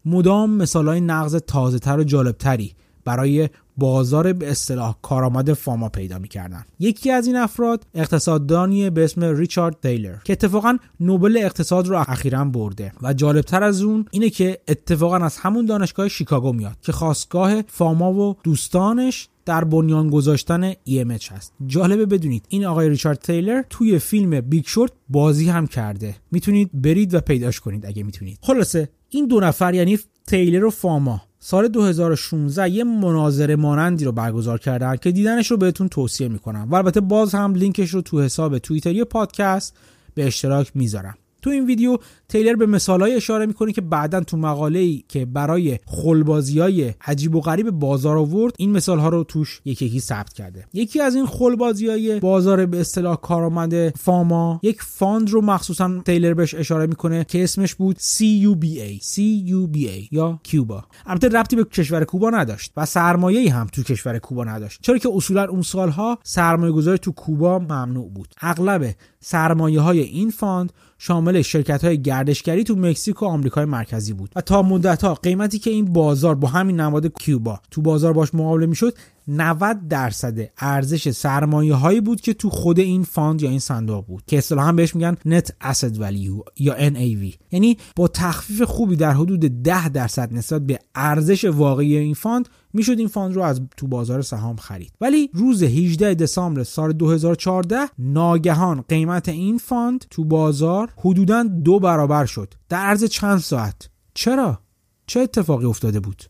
[0.05, 6.65] مدام مثالهای نقض تازه تر و جالبتری برای بازار به اصطلاح کارآمد فاما پیدا می‌کردن.
[6.79, 12.45] یکی از این افراد اقتصاددانی به اسم ریچارد تیلر که اتفاقا نوبل اقتصاد رو اخیرا
[12.45, 17.63] برده و جالبتر از اون اینه که اتفاقا از همون دانشگاه شیکاگو میاد که خاستگاه
[17.63, 21.53] فاما و دوستانش در بنیان گذاشتن EMH هست.
[21.67, 26.15] جالبه بدونید این آقای ریچارد تیلر توی فیلم Big Short بازی هم کرده.
[26.31, 28.39] می‌تونید برید و پیداش کنید اگه می‌تونید.
[28.43, 31.23] خلاصه این دو نفر یعنی تیلر و فاما.
[31.51, 36.69] سال 2016 یه مناظره مانندی رو برگزار کردن که دیدنش رو بهتون توصیه می‌کنم.
[36.71, 39.77] و البته باز هم لینکش رو تو حساب توییتری پادکست
[40.15, 41.15] به اشتراک می‌ذارم.
[41.43, 41.99] تو این ویدیو
[42.29, 47.35] تیلر به مثالهایی اشاره می‌کنه که بعدا تو مقاله ای که برای خلبازی های عجیب
[47.35, 50.67] و غریب بازار آورد این مثال ها رو توش یکی یکی ثبت کرده.
[50.73, 56.35] یکی از این خلبازی های بازار به اصطلاح کارآمد فاما یک fund رو مخصوصا تیلر
[56.35, 60.85] بهش اشاره می‌کنه که اسمش بود CUBA CUBA یا کیوبا.
[61.07, 65.09] البته ربطی به کشور کوبا نداشت و سرمایه هم تو کشور کوبا نداشت چرا که
[65.15, 68.35] اصولا اون سالها سرمایه گذاری تو کوبا ممنوع بود.
[68.41, 74.31] اغلب سرمایه های این fund شامل شرکت های گردشگری تو مکزیک و آمریکای مرکزی بود.
[74.37, 78.35] و تا مدت ها قیمتی که این بازار با همین نماد کیوبا تو بازار باش
[78.35, 78.95] معامله می‌شد
[79.29, 84.23] 90 درصد ارزش سرمایه هایی بود که تو خود این fund یا این صندوق بود
[84.27, 89.41] که اصطلاحا بهش میگن net asset value یا NAV یعنی با تخفیف خوبی در حدود
[89.41, 94.23] 10 درصد نسبت به ارزش واقعی این fund می‌شد این fund رو از تو بازار
[94.23, 94.93] سهام خرید.
[95.01, 102.27] ولی روز 18 دسامبر سال 2014 ناگهان قیمت این fund تو بازار حدودا دو برابر
[102.27, 103.89] شد در عرض چند ساعت.
[104.15, 104.59] چرا؟
[105.07, 106.23] چه اتفاقی افتاده بود؟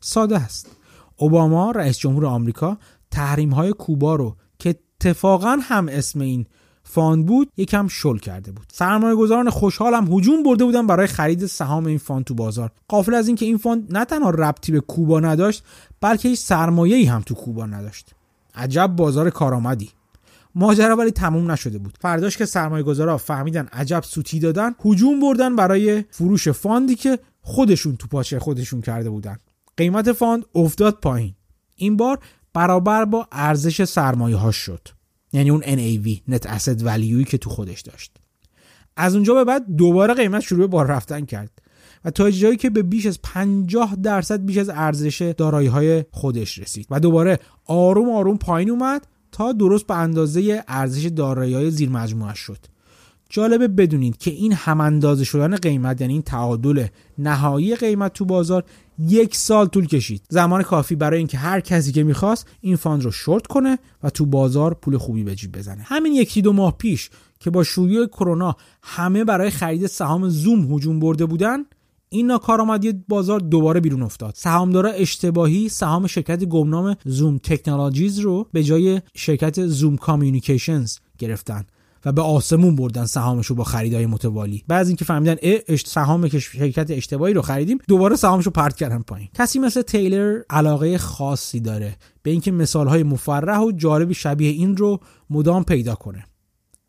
[0.00, 0.79] ساده است.
[1.20, 2.78] اوباما رئیس جمهور آمریکا
[3.10, 6.46] تحریم های کوبا رو که اتفاقا هم اسم این
[6.84, 8.66] fund بود یکم شل کرده بود.
[8.72, 12.70] سرمایه گذاران خوشحال هم هجوم برده بودن برای خرید سهام این fund تو بازار.
[12.88, 15.64] غافل از اینکه این fund نه تنها ربطی به کوبا نداشت
[16.00, 18.10] بلکه هیچ سرمایه‌ای هم تو کوبا نداشت.
[18.54, 19.90] عجب بازار کارآمدی.
[20.54, 21.98] ماجرا ولی تموم نشده بود.
[22.00, 27.18] فرداش که سرمایه گذارا فهمیدن عجب سوتی دادن هجوم بردن برای فروش fund ی که
[27.42, 29.36] خودشون تو پاچه خودشون کرده بودن.
[29.80, 31.34] قیمت فاند افتاد پایین.
[31.76, 32.18] این بار
[32.52, 34.88] برابر با ارزش سرمایه ها شد.
[35.32, 38.16] یعنی اون NAV Net Asset Value که تو خودش داشت.
[38.96, 41.50] از اونجا به بعد دوباره قیمت شروع به بار رفتن کرد.
[42.04, 46.58] و تا جایی که به بیش از 50 درصد بیش از ارزش دارایی های خودش
[46.58, 46.86] رسید.
[46.90, 52.34] و دوباره آروم آروم پایین اومد تا درست به اندازه ارزش دارایی های زیر مجموعه
[52.34, 52.66] شد.
[53.30, 56.86] جالبه بدونید که این هم اندازه شدن قیمت یعنی این تعادل
[57.18, 58.64] نهایی قیمت تو بازار
[58.98, 60.22] یک سال طول کشید.
[60.28, 64.26] زمان کافی برای اینکه هر کسی که می‌خواست این fund رو شورت کنه و تو
[64.26, 65.82] بازار پول خوبی به جیب بزنه.
[65.82, 67.10] همین یکی دو ماه پیش
[67.40, 71.58] که با شیوع کرونا همه برای خرید سهام زوم هجوم برده بودن
[72.08, 74.34] این ناکارآمدی بازار دوباره بیرون افتاد.
[74.36, 81.64] سهامدارا اشتباهی سهام شرکت گمنام Zoom Technologies رو به جای شرکت Zoom Communications گرفتن.
[82.04, 84.64] و به آسمون بردن سهامش رو با خریدای متوالی.
[84.68, 85.36] بعد اینکه فهمیدن
[85.86, 89.28] سهام شرکت اشتباهی رو خریدیم دوباره سهامش رو پرت کردن پایین.
[89.34, 95.00] کسی مثل تیلر علاقه خاصی داره به اینکه مثالهای مفرح و جالبی شبیه این رو
[95.30, 96.24] مدام پیدا کنه.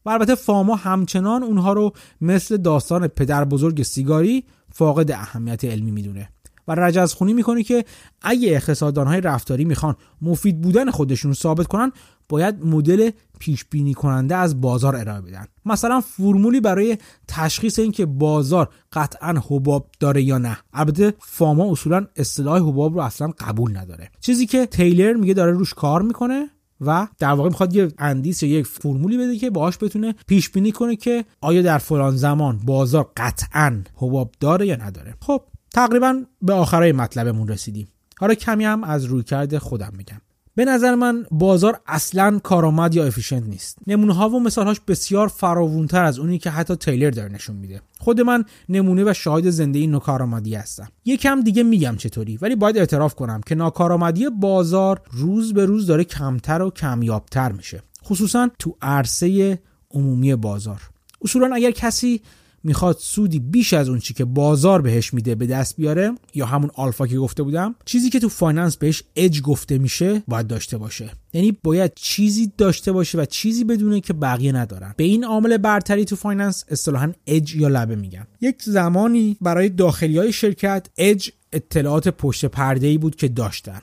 [0.05, 4.43] و البته فاما همچنان اونها رو مثل داستان پدر بزرگ سیگاری
[4.73, 6.29] فاقد اهمیت علمی می‌دونه.
[6.75, 7.85] رجز خونی می‌کنه که
[8.21, 11.91] اگه اقتصاددان های رفتاری می‌خوان مفید بودن خودشون ثابت کنن
[12.29, 13.09] باید مدل
[13.39, 15.45] پیش بینی کننده از بازار ارائه بدن.
[15.65, 16.97] مثلا فرمولی برای
[17.27, 20.57] تشخیص اینکه بازار قطعا حباب داره یا نه.
[20.73, 24.11] البته فاما اصولا اصطلاح حباب رو اصلا قبول نداره.
[24.19, 26.49] چیزی که تیلر میگه داره روش کار می‌کنه
[26.81, 30.71] و در واقع می‌خواد یه اندیس یا یک فرمولی بده که باهاش بتونه پیش بینی
[30.71, 35.15] کنه که آیا در فلان زمان بازار قطعا حباب داره یا نداره.
[35.21, 35.41] خب
[35.73, 37.87] تقریبا به آخرای مطلبمون رسیدیم.
[38.19, 40.21] حالا کمی هم از رویکرد خودم میگم.
[40.55, 43.77] به نظر من بازار اصلا کارآمد یا efficient نیست.
[43.87, 47.81] نمونه ها و مثالهاش بسیار فراوونتر از اونی که حتی تیلر داره نشون میده.
[47.99, 50.87] خود من نمونه و شاهد زنده این ناکارآمدی هستم.
[51.05, 56.03] یکم دیگه میگم چطوری ولی باید اعتراف کنم که ناکارآمدی بازار روز به روز داره
[56.03, 57.83] کمتر و کمیابتر میشه.
[58.05, 59.59] خصوصا تو عرصه
[59.91, 60.81] عمومی بازار.
[61.21, 62.21] اصولا اگر کسی
[62.63, 66.71] می‌خواد سودی بیش از اون چی که بازار بهش میده به دست بیاره یا همون
[66.73, 71.11] آلفا که گفته بودم چیزی که تو finance بهش edge گفته میشه باید داشته باشه.
[71.33, 74.93] یعنی باید چیزی داشته باشه و چیزی بدونه که بقیه ندارن.
[74.97, 78.27] به این عامل برتری تو finance اصطلاحا edge یا لبه میگن.
[78.41, 83.81] یک زمانی برای داخلی های شرکت اج اطلاعات پشت پرده ای بود که داشتن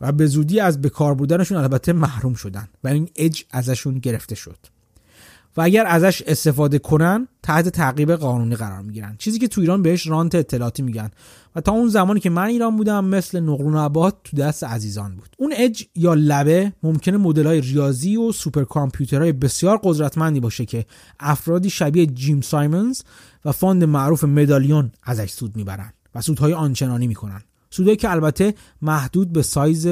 [0.00, 4.58] و به زودی از بکار بردنشون البته محروم شدن و این اج ازشون گرفته شد.
[5.58, 9.16] و اگر ازش استفاده کنن تحت تعقیب قانونی قرار می‌گیرن.
[9.18, 11.10] چیزی که تو ایران بهش رانت اطلاعاتی میگن.
[11.56, 15.16] و تا اون زمانی که من ایران بودم مثل نقل و نبات تو دست عزیزان
[15.16, 15.28] بود.
[15.38, 20.86] اون اج یا لبه ممکنه مدل های ریاضی و سوپر کامپیوترهای بسیار قدرتمندی باشه که
[21.20, 23.02] افرادی شبیه جیم سایمنز
[23.44, 27.40] و fund معروف مدالیون ازش سود می‌برن و سودهای آنچنانی می‌کنن.
[27.70, 29.88] سودهایی که البته محدود به سایز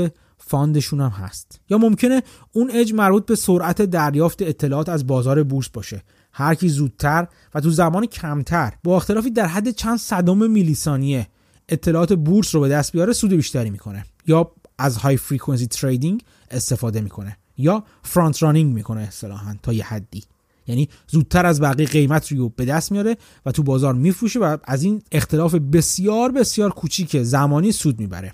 [0.49, 1.61] fund شون هم هست.
[1.71, 2.23] یا ممکنه
[2.53, 6.03] اون اج مربوط به سرعت دریافت اطلاعات از بازار بورس باشه.
[6.33, 11.27] هر کی زودتر و تو زمان کمتر با اختلافی در حد چند صدم میلی ثانیه
[11.69, 14.05] اطلاعات بورس رو به دست بیاره سود بیشتری می‌کنه.
[14.27, 17.37] یا از high frequency trading استفاده می‌کنه.
[17.59, 20.25] یا front running می‌کنه اصطلاحا تا یه حدی.
[20.67, 23.17] یعنی زودتر از بقیه قیمت رو به دست میاره
[23.47, 28.33] و تو بازار میفروشه و از این اختلاف بسیار بسیار کوچیک زمانی سود می‌بره.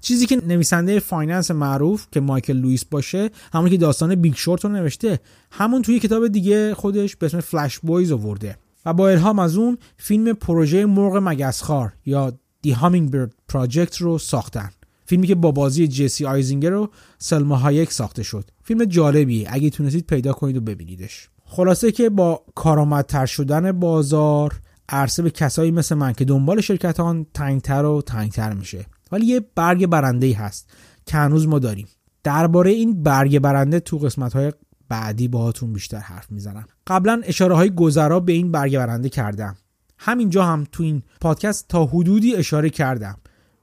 [0.00, 4.70] چیزی که نویسنده finance معروف که مایکل لوئیس باشه همون که داستان Big Short رو
[4.70, 5.20] نوشته
[5.50, 8.56] همون توی کتاب دیگه خودش به اسم Flash Boys آورده.
[8.86, 14.70] و با الهام از اون فیلم پروژه مرغ مگس‌خوار یا The Hummingbird Project رو ساختن.
[15.06, 18.50] فیلمی که با بازی جسی آیزنبرگ و سلما هایک ساخته شد.
[18.64, 21.28] فیلم جالبیه اگه تونستید پیدا کنید و ببینیدش.
[21.44, 27.84] خلاصه که با کارآمدتر شدن بازار عرصه به کسایی مثل من که دنبال شرکتان تنگتر
[27.84, 28.86] و تنگتر میشه.
[29.12, 30.70] ولی یه برگ برنده ای هست
[31.06, 31.88] که هنوز ما داریم.
[32.22, 34.52] درباره این برگ برنده تو قسمت های
[34.88, 36.64] بعدی باهاتون بیشتر حرف می‌زنم.
[36.86, 39.56] قبلا اشاره های گذرا به این برگ برنده کردم.
[39.98, 43.16] همینجا هم تو این پادکست تا حدودی اشاره کردم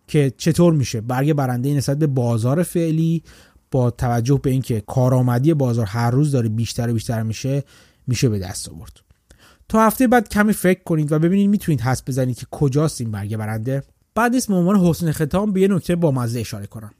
[0.07, 3.23] که چطور میشه برگ برنده نسبت به بازار فعلی
[3.71, 7.63] با توجه به اینکه کارآمدی بازار هر روز داره بیشتر و بیشتر میشه
[8.07, 8.99] میشه به دست آورد.
[9.69, 13.37] تا هفته بعد کمی فکر کنید و ببینید می‌تونید حس بزنید که کجاست این برگ
[13.37, 13.83] برنده.
[14.17, 16.91] بعد نیست به عنوان حسن ختام به یه نکته با مزه اشاره کنم.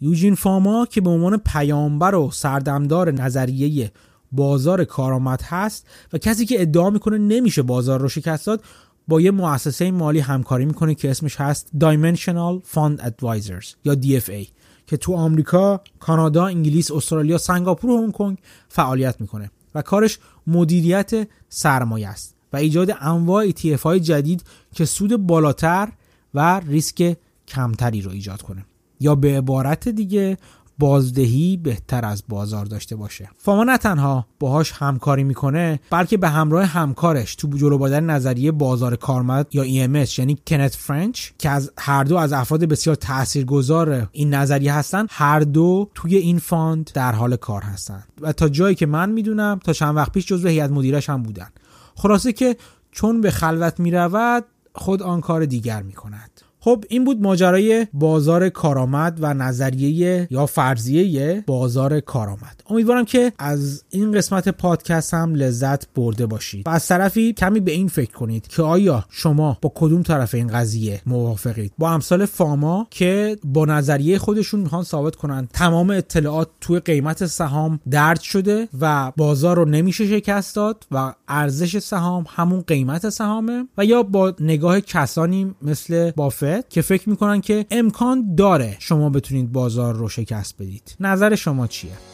[0.00, 3.92] یوجین فاما که به عنوان پیامبر و سردمدار نظریه
[4.32, 8.64] بازار کارآمد هست و کسی که ادعا می‌کنه نمیشه بازار رو شکست داد
[9.08, 14.46] با یه مؤسسه مالی همکاری می‌کنه که اسمش هست Dimensional Fund Advisors یا DFA
[14.86, 18.38] که تو آمریکا، کانادا، انگلیس، استرالیا، سنگاپور و هنگ کنگ
[18.68, 24.44] فعالیت می‌کنه و کارش مدیریت سرمایه است و ایجاد انواع ETF های جدید
[24.74, 25.88] که سود بالاتر
[26.34, 27.16] و ریسک
[27.48, 28.64] کمتری رو ایجاد کنه.
[29.00, 30.38] یا به عبارت دیگه
[30.78, 33.28] بازدهی بهتر از بازار داشته باشه.
[33.38, 39.46] فاما نه تنها باهاش همکاری می‌کنه بلکه به همراه همکارش تو جلو نظریه بازار کارآمد
[39.52, 44.74] یا EMH یعنی کنت فرنچ که از هر دو از افراد بسیار تاثیرگذار این نظریه
[44.74, 48.04] هستن هر دو توی این fund در حال کار هستن.
[48.20, 51.48] و تا جایی که من می‌دونم تا چند وقت پیش جزو هیئت مدیره‌ش هم بودن.
[51.94, 52.56] خلاصه که
[52.92, 56.40] چون به خلوت می‌رود خود آن کار دیگر می‌کند.
[56.64, 62.62] خب این بود ماجرای بازار کارآمد و نظریه یا فرضیه بازار کارآمد.
[62.70, 66.66] امیدوارم که از این قسمت پادکست هم لذت برده باشید.
[66.66, 70.46] و از طرفی کمی به این فکر کنید که آیا شما با کدوم طرف این
[70.46, 76.80] قضیه موافقید؟ با امثال فاما که با نظریه خودشون می‌خوان ثابت کنن تمام اطلاعات توی
[76.80, 83.08] قیمت سهام درد شده و بازار رو نمیشه شکست داد و ارزش سهام همون قیمت
[83.08, 89.10] سهامه و یا با نگاه کسانی مثل بافت که فکر می‌کنن که امکان داره شما
[89.10, 92.11] بتونید بازار رو شکست بدید نظر شما چیه؟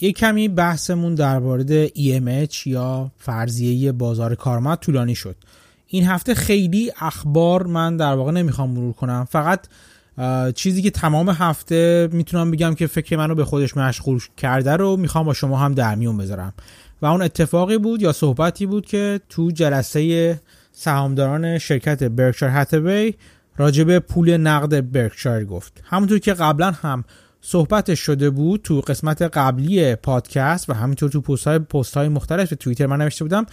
[0.00, 5.36] یک کمی بحثمون در مورد EMH یا فرضیه بازار کارمند طولانی شد.
[5.86, 9.26] این هفته خیلی اخبار من در واقع نمی‌خوام مرور کنم.
[9.30, 9.66] فقط
[10.54, 15.26] چیزی که تمام هفته می‌تونم بگم که فکر منو به خودش مشغول کرده رو می‌خوام
[15.26, 16.52] با شما هم در میون بذارم.
[17.02, 20.40] و اون اتفاقی بود یا صحبتی بود که تو جلسه
[20.72, 23.14] سهامداران شرکت برکشایر هاتوی
[23.56, 25.82] راجب پول نقد برکشایر گفت.
[25.84, 27.04] همونطور که قبلا هم
[27.40, 32.54] صحبتش شده بود تو قسمت قبلی پادکست و همینطور تو پست های, پست های مختلف
[32.60, 33.46] توییتر من نوشته بودم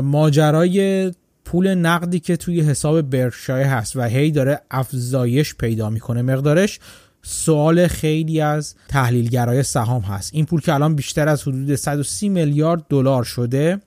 [0.00, 1.12] ماجرای
[1.44, 6.80] پول نقدی که توی حساب برکشایر هست و هی داره افزایش پیدا می‌کنه مقدارش
[7.22, 10.34] سوال خیلی از تحلیلگرای سهام هست.
[10.34, 13.80] این پول که الان بیشتر از حدود 130 میلیارد دلار شده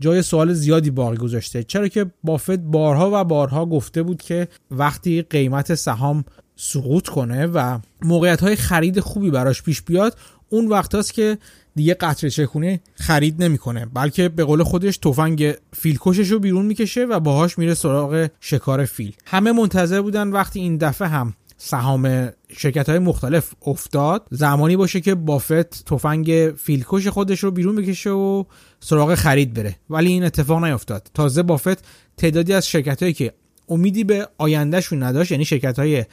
[0.00, 1.62] جای سوال زیادی باقی گذاشته.
[1.62, 6.24] چرا که بافت بارها و بارها گفته بود که وقتی قیمت سهام
[6.60, 11.38] سقوط کنه و موقعیت های خرید خوبی براش پیش بیاد اون وقت هست که
[11.74, 13.86] دیگه قطره چکونه خرید نمی‌کنه.
[13.86, 19.12] بلکه به قول خودش تفنگ فیلکشش رو بیرون می‌کشه و باهاش میره سراغ شکار فیل.
[19.26, 24.26] همه منتظر بودن وقتی این دفعه هم سهام شرکت های مختلف افتاد.
[24.30, 28.44] زمانی باشه که بافت تفنگ فیلکش خودش رو بیرون بکشه و
[28.80, 29.76] سراغ خرید بره.
[29.90, 31.10] ولی این اتفاق نیفتاد.
[31.14, 31.84] تازه بافت
[32.16, 33.32] تعدادی از شرکت هایی که
[33.68, 36.04] امیدی به آیندهشون نداشت یعنی شرکت های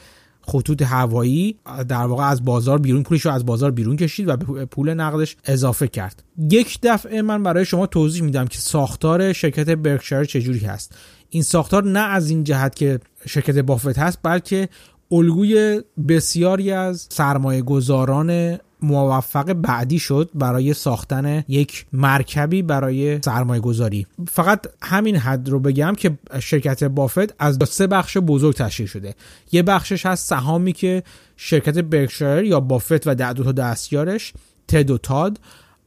[0.46, 1.56] خطوط هوایی
[1.88, 5.36] در واقع از بازار بیرون پولش رو از بازار بیرون کشید و به پول نقدش
[5.44, 6.22] اضافه کرد.
[6.50, 10.94] یک دفعه من برای شما توضیح میدم که ساختار شرکت برکشایر چجوری هست.
[11.30, 14.68] این ساختار نه از این جهت که شرکت بافت هست بلکه
[15.10, 24.06] الگوی بسیاری از سرمایه گذاران موفق بعدی شد برای ساختن یک مرکبی برای سرمایه گذاری
[24.28, 29.14] فقط همین حد رو بگم که شرکت بافت از سه بخش بزرگ تشکیل شده.
[29.52, 31.02] یه بخشش هست سهامی که
[31.36, 34.32] شرکت برکشایر یا بافت و دو تا دستیارش
[34.68, 35.40] تد و تاد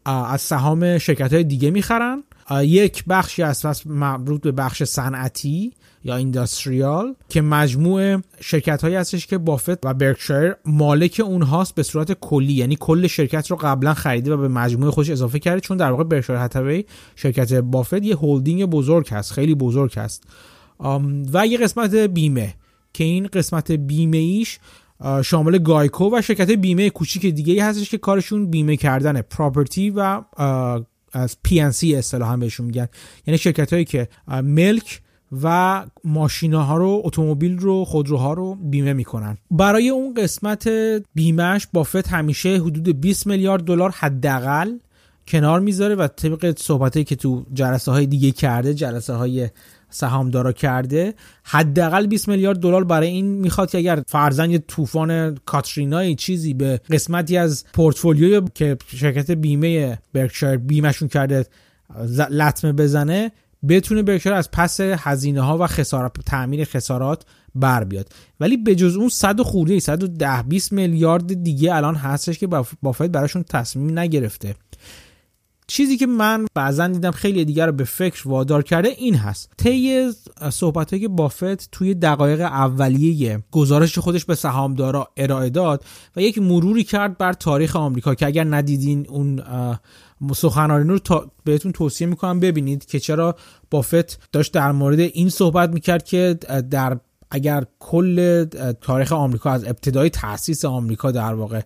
[0.06, 2.24] از سهام شرکت های دیگه می‌خرن.
[2.52, 5.74] یک بخشی از مربوط به بخش صنعتی
[6.04, 12.14] یا اینداستریال که مجموع شرکت هایی هستش که بافت و برکشایر مالک اونهاست به صورت
[12.14, 12.54] کلی.
[12.54, 16.04] یعنی کل شرکت رو قبلا خریده و به مجموعه خودش اضافه کرده چون در واقع
[16.04, 16.86] برکشایر هاتوی
[17.16, 20.24] شرکت بافت یه هولدینگ بزرگ هست خیلی بزرگ هست.
[21.34, 22.54] و یه قسمت بیمه
[22.93, 24.60] که این قسمت بیمه ایش
[25.24, 30.22] شامل گایکو و شرکت بیمه کوچیک دیگه هستش که کارشون بیمه کردن پراپرتی و
[31.14, 32.88] از PNC اصطلاحا بهشون میگن.
[33.28, 34.07] یعنی شرکت هایی که
[34.43, 35.01] ملک
[35.43, 39.38] و ماشینا ها رو اتومبیل رو خودروها رو بیمه می‌کنن.
[39.51, 40.70] برای اون قسمت
[41.16, 44.72] بیمهش بافت همیشه حدود 20 میلیارد دلار حداقل
[45.28, 49.49] کنار می‌ذاره و طبق صحبتایی که تو جلسه های دیگه کرده جلسه های
[49.90, 51.14] سهامدارا کرده
[51.44, 56.82] حداقل 20 میلیارد دلار برای این می‌خواد که اگر فرزن یه طوفان کاترینای چیزی به
[56.92, 61.46] قسمتی از پورتفولیوی که شرکت بیمه برکشایر بیمهشون کرده
[62.30, 63.32] لطمه بزنه
[63.70, 67.26] بتونه برکشایر از پس هزینه ها و خسارت تعمیر خسارات
[67.56, 68.10] بر بیاد.
[68.40, 72.48] ولی به جز اون 100 خورده 110 20 میلیارد دیگه الان هستش که
[72.82, 74.56] بافت براشون تصمیم نگرفته.
[75.70, 79.51] چیزی که من بعضا دیدم خیلی دیگر رو به فکر وادار کرده این هست.
[79.57, 80.11] طی
[80.49, 86.84] صحبت که بافت توی دقایق اولیه گزارش خودش به سهامدارا ارائه داد و یک مروری
[86.84, 89.43] کرد بر تاریخ آمریکا که اگر ندیدین اون
[90.36, 93.36] سخنرانی رو تا بهتون توصیه می‌کنم ببینید که چرا
[93.72, 96.34] بافت داشت در مورد این صحبت می‌کرد که
[96.72, 96.99] در
[97.32, 98.45] اگر کل
[98.82, 101.61] تاریخ آمریکا از ابتدای تاسیس آمریکا در واقع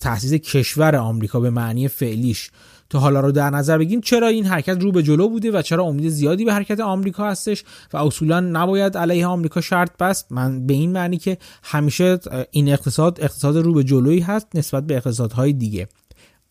[0.00, 2.50] تاسیس کشور آمریکا به معنی فعلیش
[2.94, 5.84] تا حالا رو در نظر بگیم چرا این حرکت رو به جلو بوده و چرا
[5.84, 10.74] امید زیادی به حرکت آمریکا هستش و اصولا نباید علیه آمریکا شرط بست؟ من به
[10.74, 12.18] این معنی که همیشه
[12.50, 15.88] این اقتصاد اقتصاد رو به جلویی هست نسبت به اقتصادهای دیگه.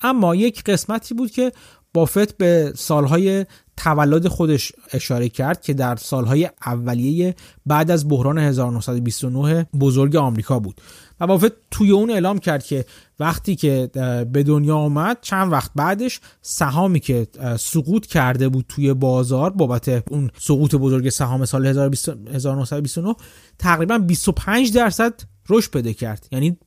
[0.01, 1.51] اما یک قسمتی بود که
[1.93, 3.45] بافت به سالهای
[3.77, 7.35] تولد خودش اشاره کرد که در سالهای اولیه
[7.65, 10.81] بعد از بحران 1929 بزرگ آمریکا بود.
[11.30, 12.86] و توی اون اعلام کرد که
[13.19, 13.89] وقتی که
[14.32, 17.28] به دنیا آمد چند وقت بعدش سهامی که
[17.59, 23.15] سقوط کرده بود توی بازار بابت اون سقوط بزرگ سهام سال 1929
[23.59, 25.13] تقریبا 25 درصد
[25.49, 26.28] رشد پیدا کرد.
[26.32, 26.57] یعنی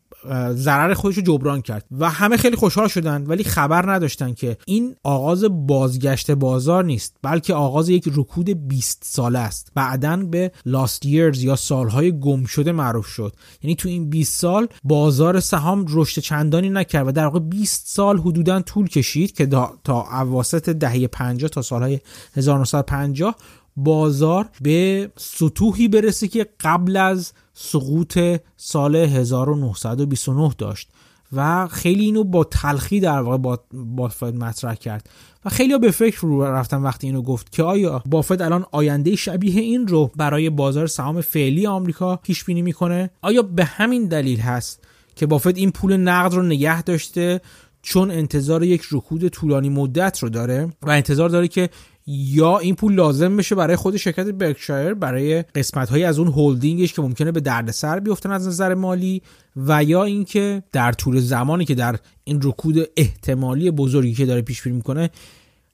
[0.53, 4.97] ضرر خودش رو جبران کرد و همه خیلی خوشحال شدن ولی خبر نداشتن که این
[5.03, 9.73] آغاز بازگشت بازار نیست بلکه آغاز یک رکود 20 ساله است.
[9.75, 13.33] بعدا به لاست years یا سالهای گم شده معروف شد.
[13.63, 18.19] یعنی تو این 20 سال بازار سهام رشد چندانی نکرد و در واقع 20 سال
[18.19, 19.47] حدودا طول کشید که
[19.85, 22.01] تا اواسط دهه 50 تا سالهای
[22.37, 23.37] 1950
[23.77, 28.19] بازار به سطوحی برسه که قبل از سقوط
[28.57, 30.89] سال 1929 داشت
[31.33, 35.11] و خیلی اینو با تلخی در واقع با بافت مطرح کرد
[35.45, 39.61] و خیلی به فکر رو رفتن وقتی اینو گفت که آیا بافت الان آینده شبیه
[39.61, 44.81] این رو برای بازار سهام فعلی آمریکا پیش بینی می‌کنه؟ آیا به همین دلیل هست
[45.17, 47.41] که بافت این پول نقد رو نگه داشته
[47.87, 51.69] چون انتظار یک رکود طولانی مدت رو داره و انتظار داره که
[52.07, 56.93] یا این پول لازم بشه برای خود شرکت برکشایر برای قسمت های از اون هولدینگش
[56.93, 59.23] که ممکنه به دردسر بیفتن از نظر مالی
[59.57, 64.63] و یا اینکه در طول زمانی که در این رکود احتمالی بزرگی که داره پیش
[64.63, 65.11] بینی می‌کنه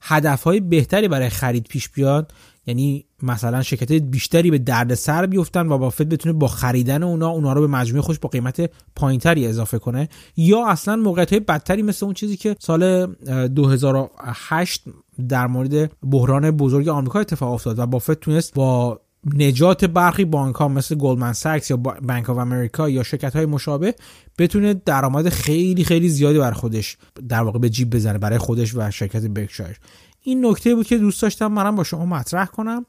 [0.00, 2.32] هدفهای بهتری برای خرید پیش بیاد
[2.66, 7.52] یعنی مثلا شرکت بیشتری به درد سر بیفتن و بافت بتونه با خریدن اونا اونا
[7.52, 10.08] رو به مجموعه خوش با قیمت پایینتری اضافه کنه.
[10.36, 13.06] یا اصلا موقعیت های بدتری مثل اون چیزی که سال
[13.46, 14.84] 2008
[15.28, 19.00] در مورد بحران بزرگ آمریکا اتفاق افتاد و بافت تونست با
[19.34, 23.94] نجات برخی بانک ها مثل گلدمن ساکس یا بانک آف امریکا یا شرکت های مشابه
[24.38, 26.96] بتونه درآمد خیلی خیلی زیادی برای خودش
[27.28, 29.78] در واقع به جیب بزنه برای خودش و شرکت برکشایر
[30.22, 32.86] این نکته بود که دوست داشتم منم با شما مطرح کنم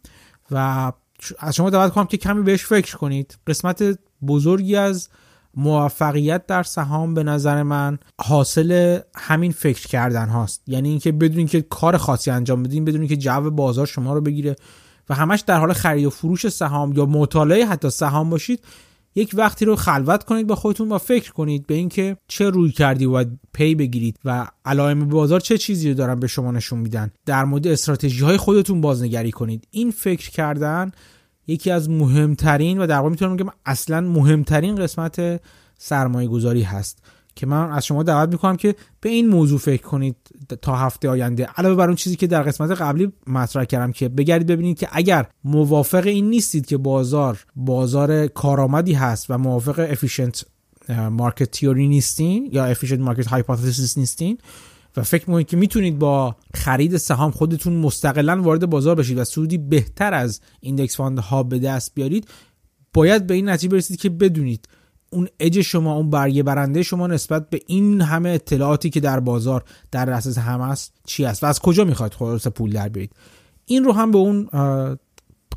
[0.52, 0.92] و
[1.40, 3.38] از شما دعوت کنم که کمی بهش فکر کنید.
[3.48, 5.10] قسمت بزرگی از
[5.56, 10.62] موفقیت در سهام به نظر من حاصل همین فکر کردن هاست.
[10.68, 14.56] یعنی اینکه بدونین که کار خاصی انجام بدین بدونین که جو بازار شما رو بگیره
[15.10, 18.60] و همش در حال خرید و فروش سهام یا مطالعه حتی سهام باشید
[19.16, 23.08] یک وقتی رو خلوت کنید با خودتون و فکر کنید به اینکه چه روی کردی
[23.08, 27.12] باید پی بگیرید و علائم بازار چه چیزی رو دارن به شما نشون میدن.
[27.26, 29.68] در مورد استراتژی های خودتون بازنگری کنید.
[29.72, 30.92] این فکر کردن
[31.48, 35.42] یکی از مهمترین و در واقع می‌تونم بگم اصلا مهمترین قسمت
[35.78, 37.04] سرمایه گذاری هست.
[37.36, 40.16] که من از شما دعوت می‌کنم که به این موضوع فکر کنید
[40.62, 41.48] تا هفته آینده.
[41.58, 45.26] علاوه بر اون چیزی که در قسمت قبلی مطرح کردم که بگردید ببینید که اگر
[45.44, 50.46] موافق این نیستید که بازار بازار کارآمدی هست و موافق efficient
[51.12, 54.38] market theory نیستین یا efficient market hypothesis نیستین
[54.98, 59.58] و فکر می‌کنید که می‌تونید با خرید سهام خودتون مستقلا وارد بازار بشید و سودی
[59.58, 62.28] بهتر از index fund ها به دست بیارید
[62.94, 64.68] باید به این نتیجه برسید که بدونید
[65.14, 69.64] اون اج شما اون برگه برنده شما نسبت به این همه اطلاعاتی که در بازار
[69.92, 73.12] در دسترس هم است چی است و از کجا می‌خواید خلاص پول در بیارید؟
[73.66, 74.50] این رو هم به اون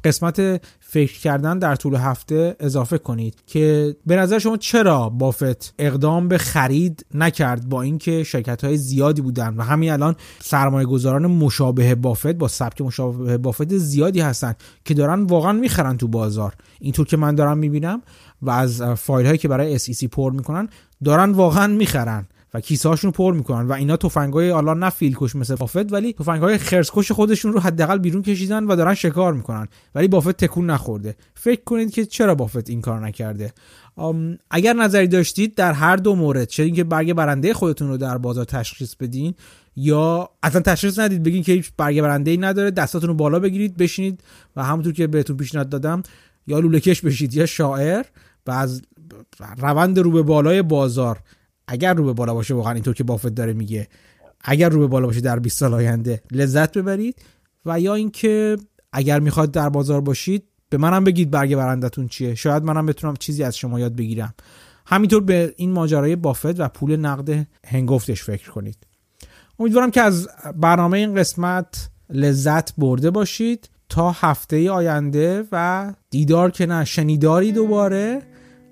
[0.07, 6.28] قسمت فکر کردن در طول هفته اضافه کنید که به نظر شما چرا بافت اقدام
[6.28, 11.94] به خرید نکرد با اینکه شرکت های زیادی بودن و همین الان سرمایه گذاران مشابه
[11.94, 14.54] بافت با سبک مشابه بافت زیادی هستن
[14.84, 16.54] که دارن واقعا می‌خرن تو بازار.
[16.80, 18.02] اینطور که من دارم می‌بینم
[18.42, 20.68] و از فایل هایی که برای SEC پر می‌کنن
[21.04, 22.26] دارن واقعا می‌خرن.
[22.55, 26.59] و کیسه هاشون پر می‌کنن و اینا تفنگای حالا نه فیلکش مثل بافت ولی تفنگای
[26.59, 29.68] خرسکش خودشون رو حداقل بیرون کشیدن و دارن شکار می‌کنن.
[29.94, 31.16] ولی بافت تکون نخورده.
[31.34, 33.53] فکر کنید که چرا بافت این کار نکرده؟
[34.51, 38.44] اگر نظری داشتید در هر دو مورد چه اینکه برگ برنده خودتون رو در بازار
[38.44, 39.34] تشخیص بدین
[39.76, 43.76] یا اصلا تشخیص ندید بگین که هیچ برگ برنده ای نداره دستاتون رو بالا بگیرید
[43.76, 44.20] بشینید
[44.57, 46.03] و همونطور که بهتون پیشنهاد دادم
[46.47, 48.05] یا لوله کش بشید یا شاعر
[48.47, 48.82] و از
[49.59, 51.18] روند رو به بالای بازار
[51.68, 53.88] اگر رو به بالا باشه واقعا اینطور که بافت داره میگه
[54.40, 57.22] اگر رو به بالا باشه در 20 سال آینده لذت ببرید
[57.66, 58.56] و یا اینکه
[58.92, 62.34] اگر می‌خواد در بازار باشید به منم بگید برگ برندتون چیه.
[62.34, 64.34] شاید منم بتونم چیزی از شما یاد بگیرم.
[64.86, 68.76] همینطور به این ماجرای بافت و پول نقد هنگفتش فکر کنید.
[69.58, 73.68] امیدوارم که از برنامه این قسمت لذت برده باشید.
[73.88, 78.22] تا هفته آینده و دیدار که نه شنیداری دوباره.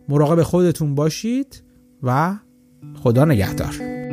[0.09, 1.63] مراقب خودتون باشید
[2.03, 2.39] و
[2.95, 4.04] خدا نگهدار.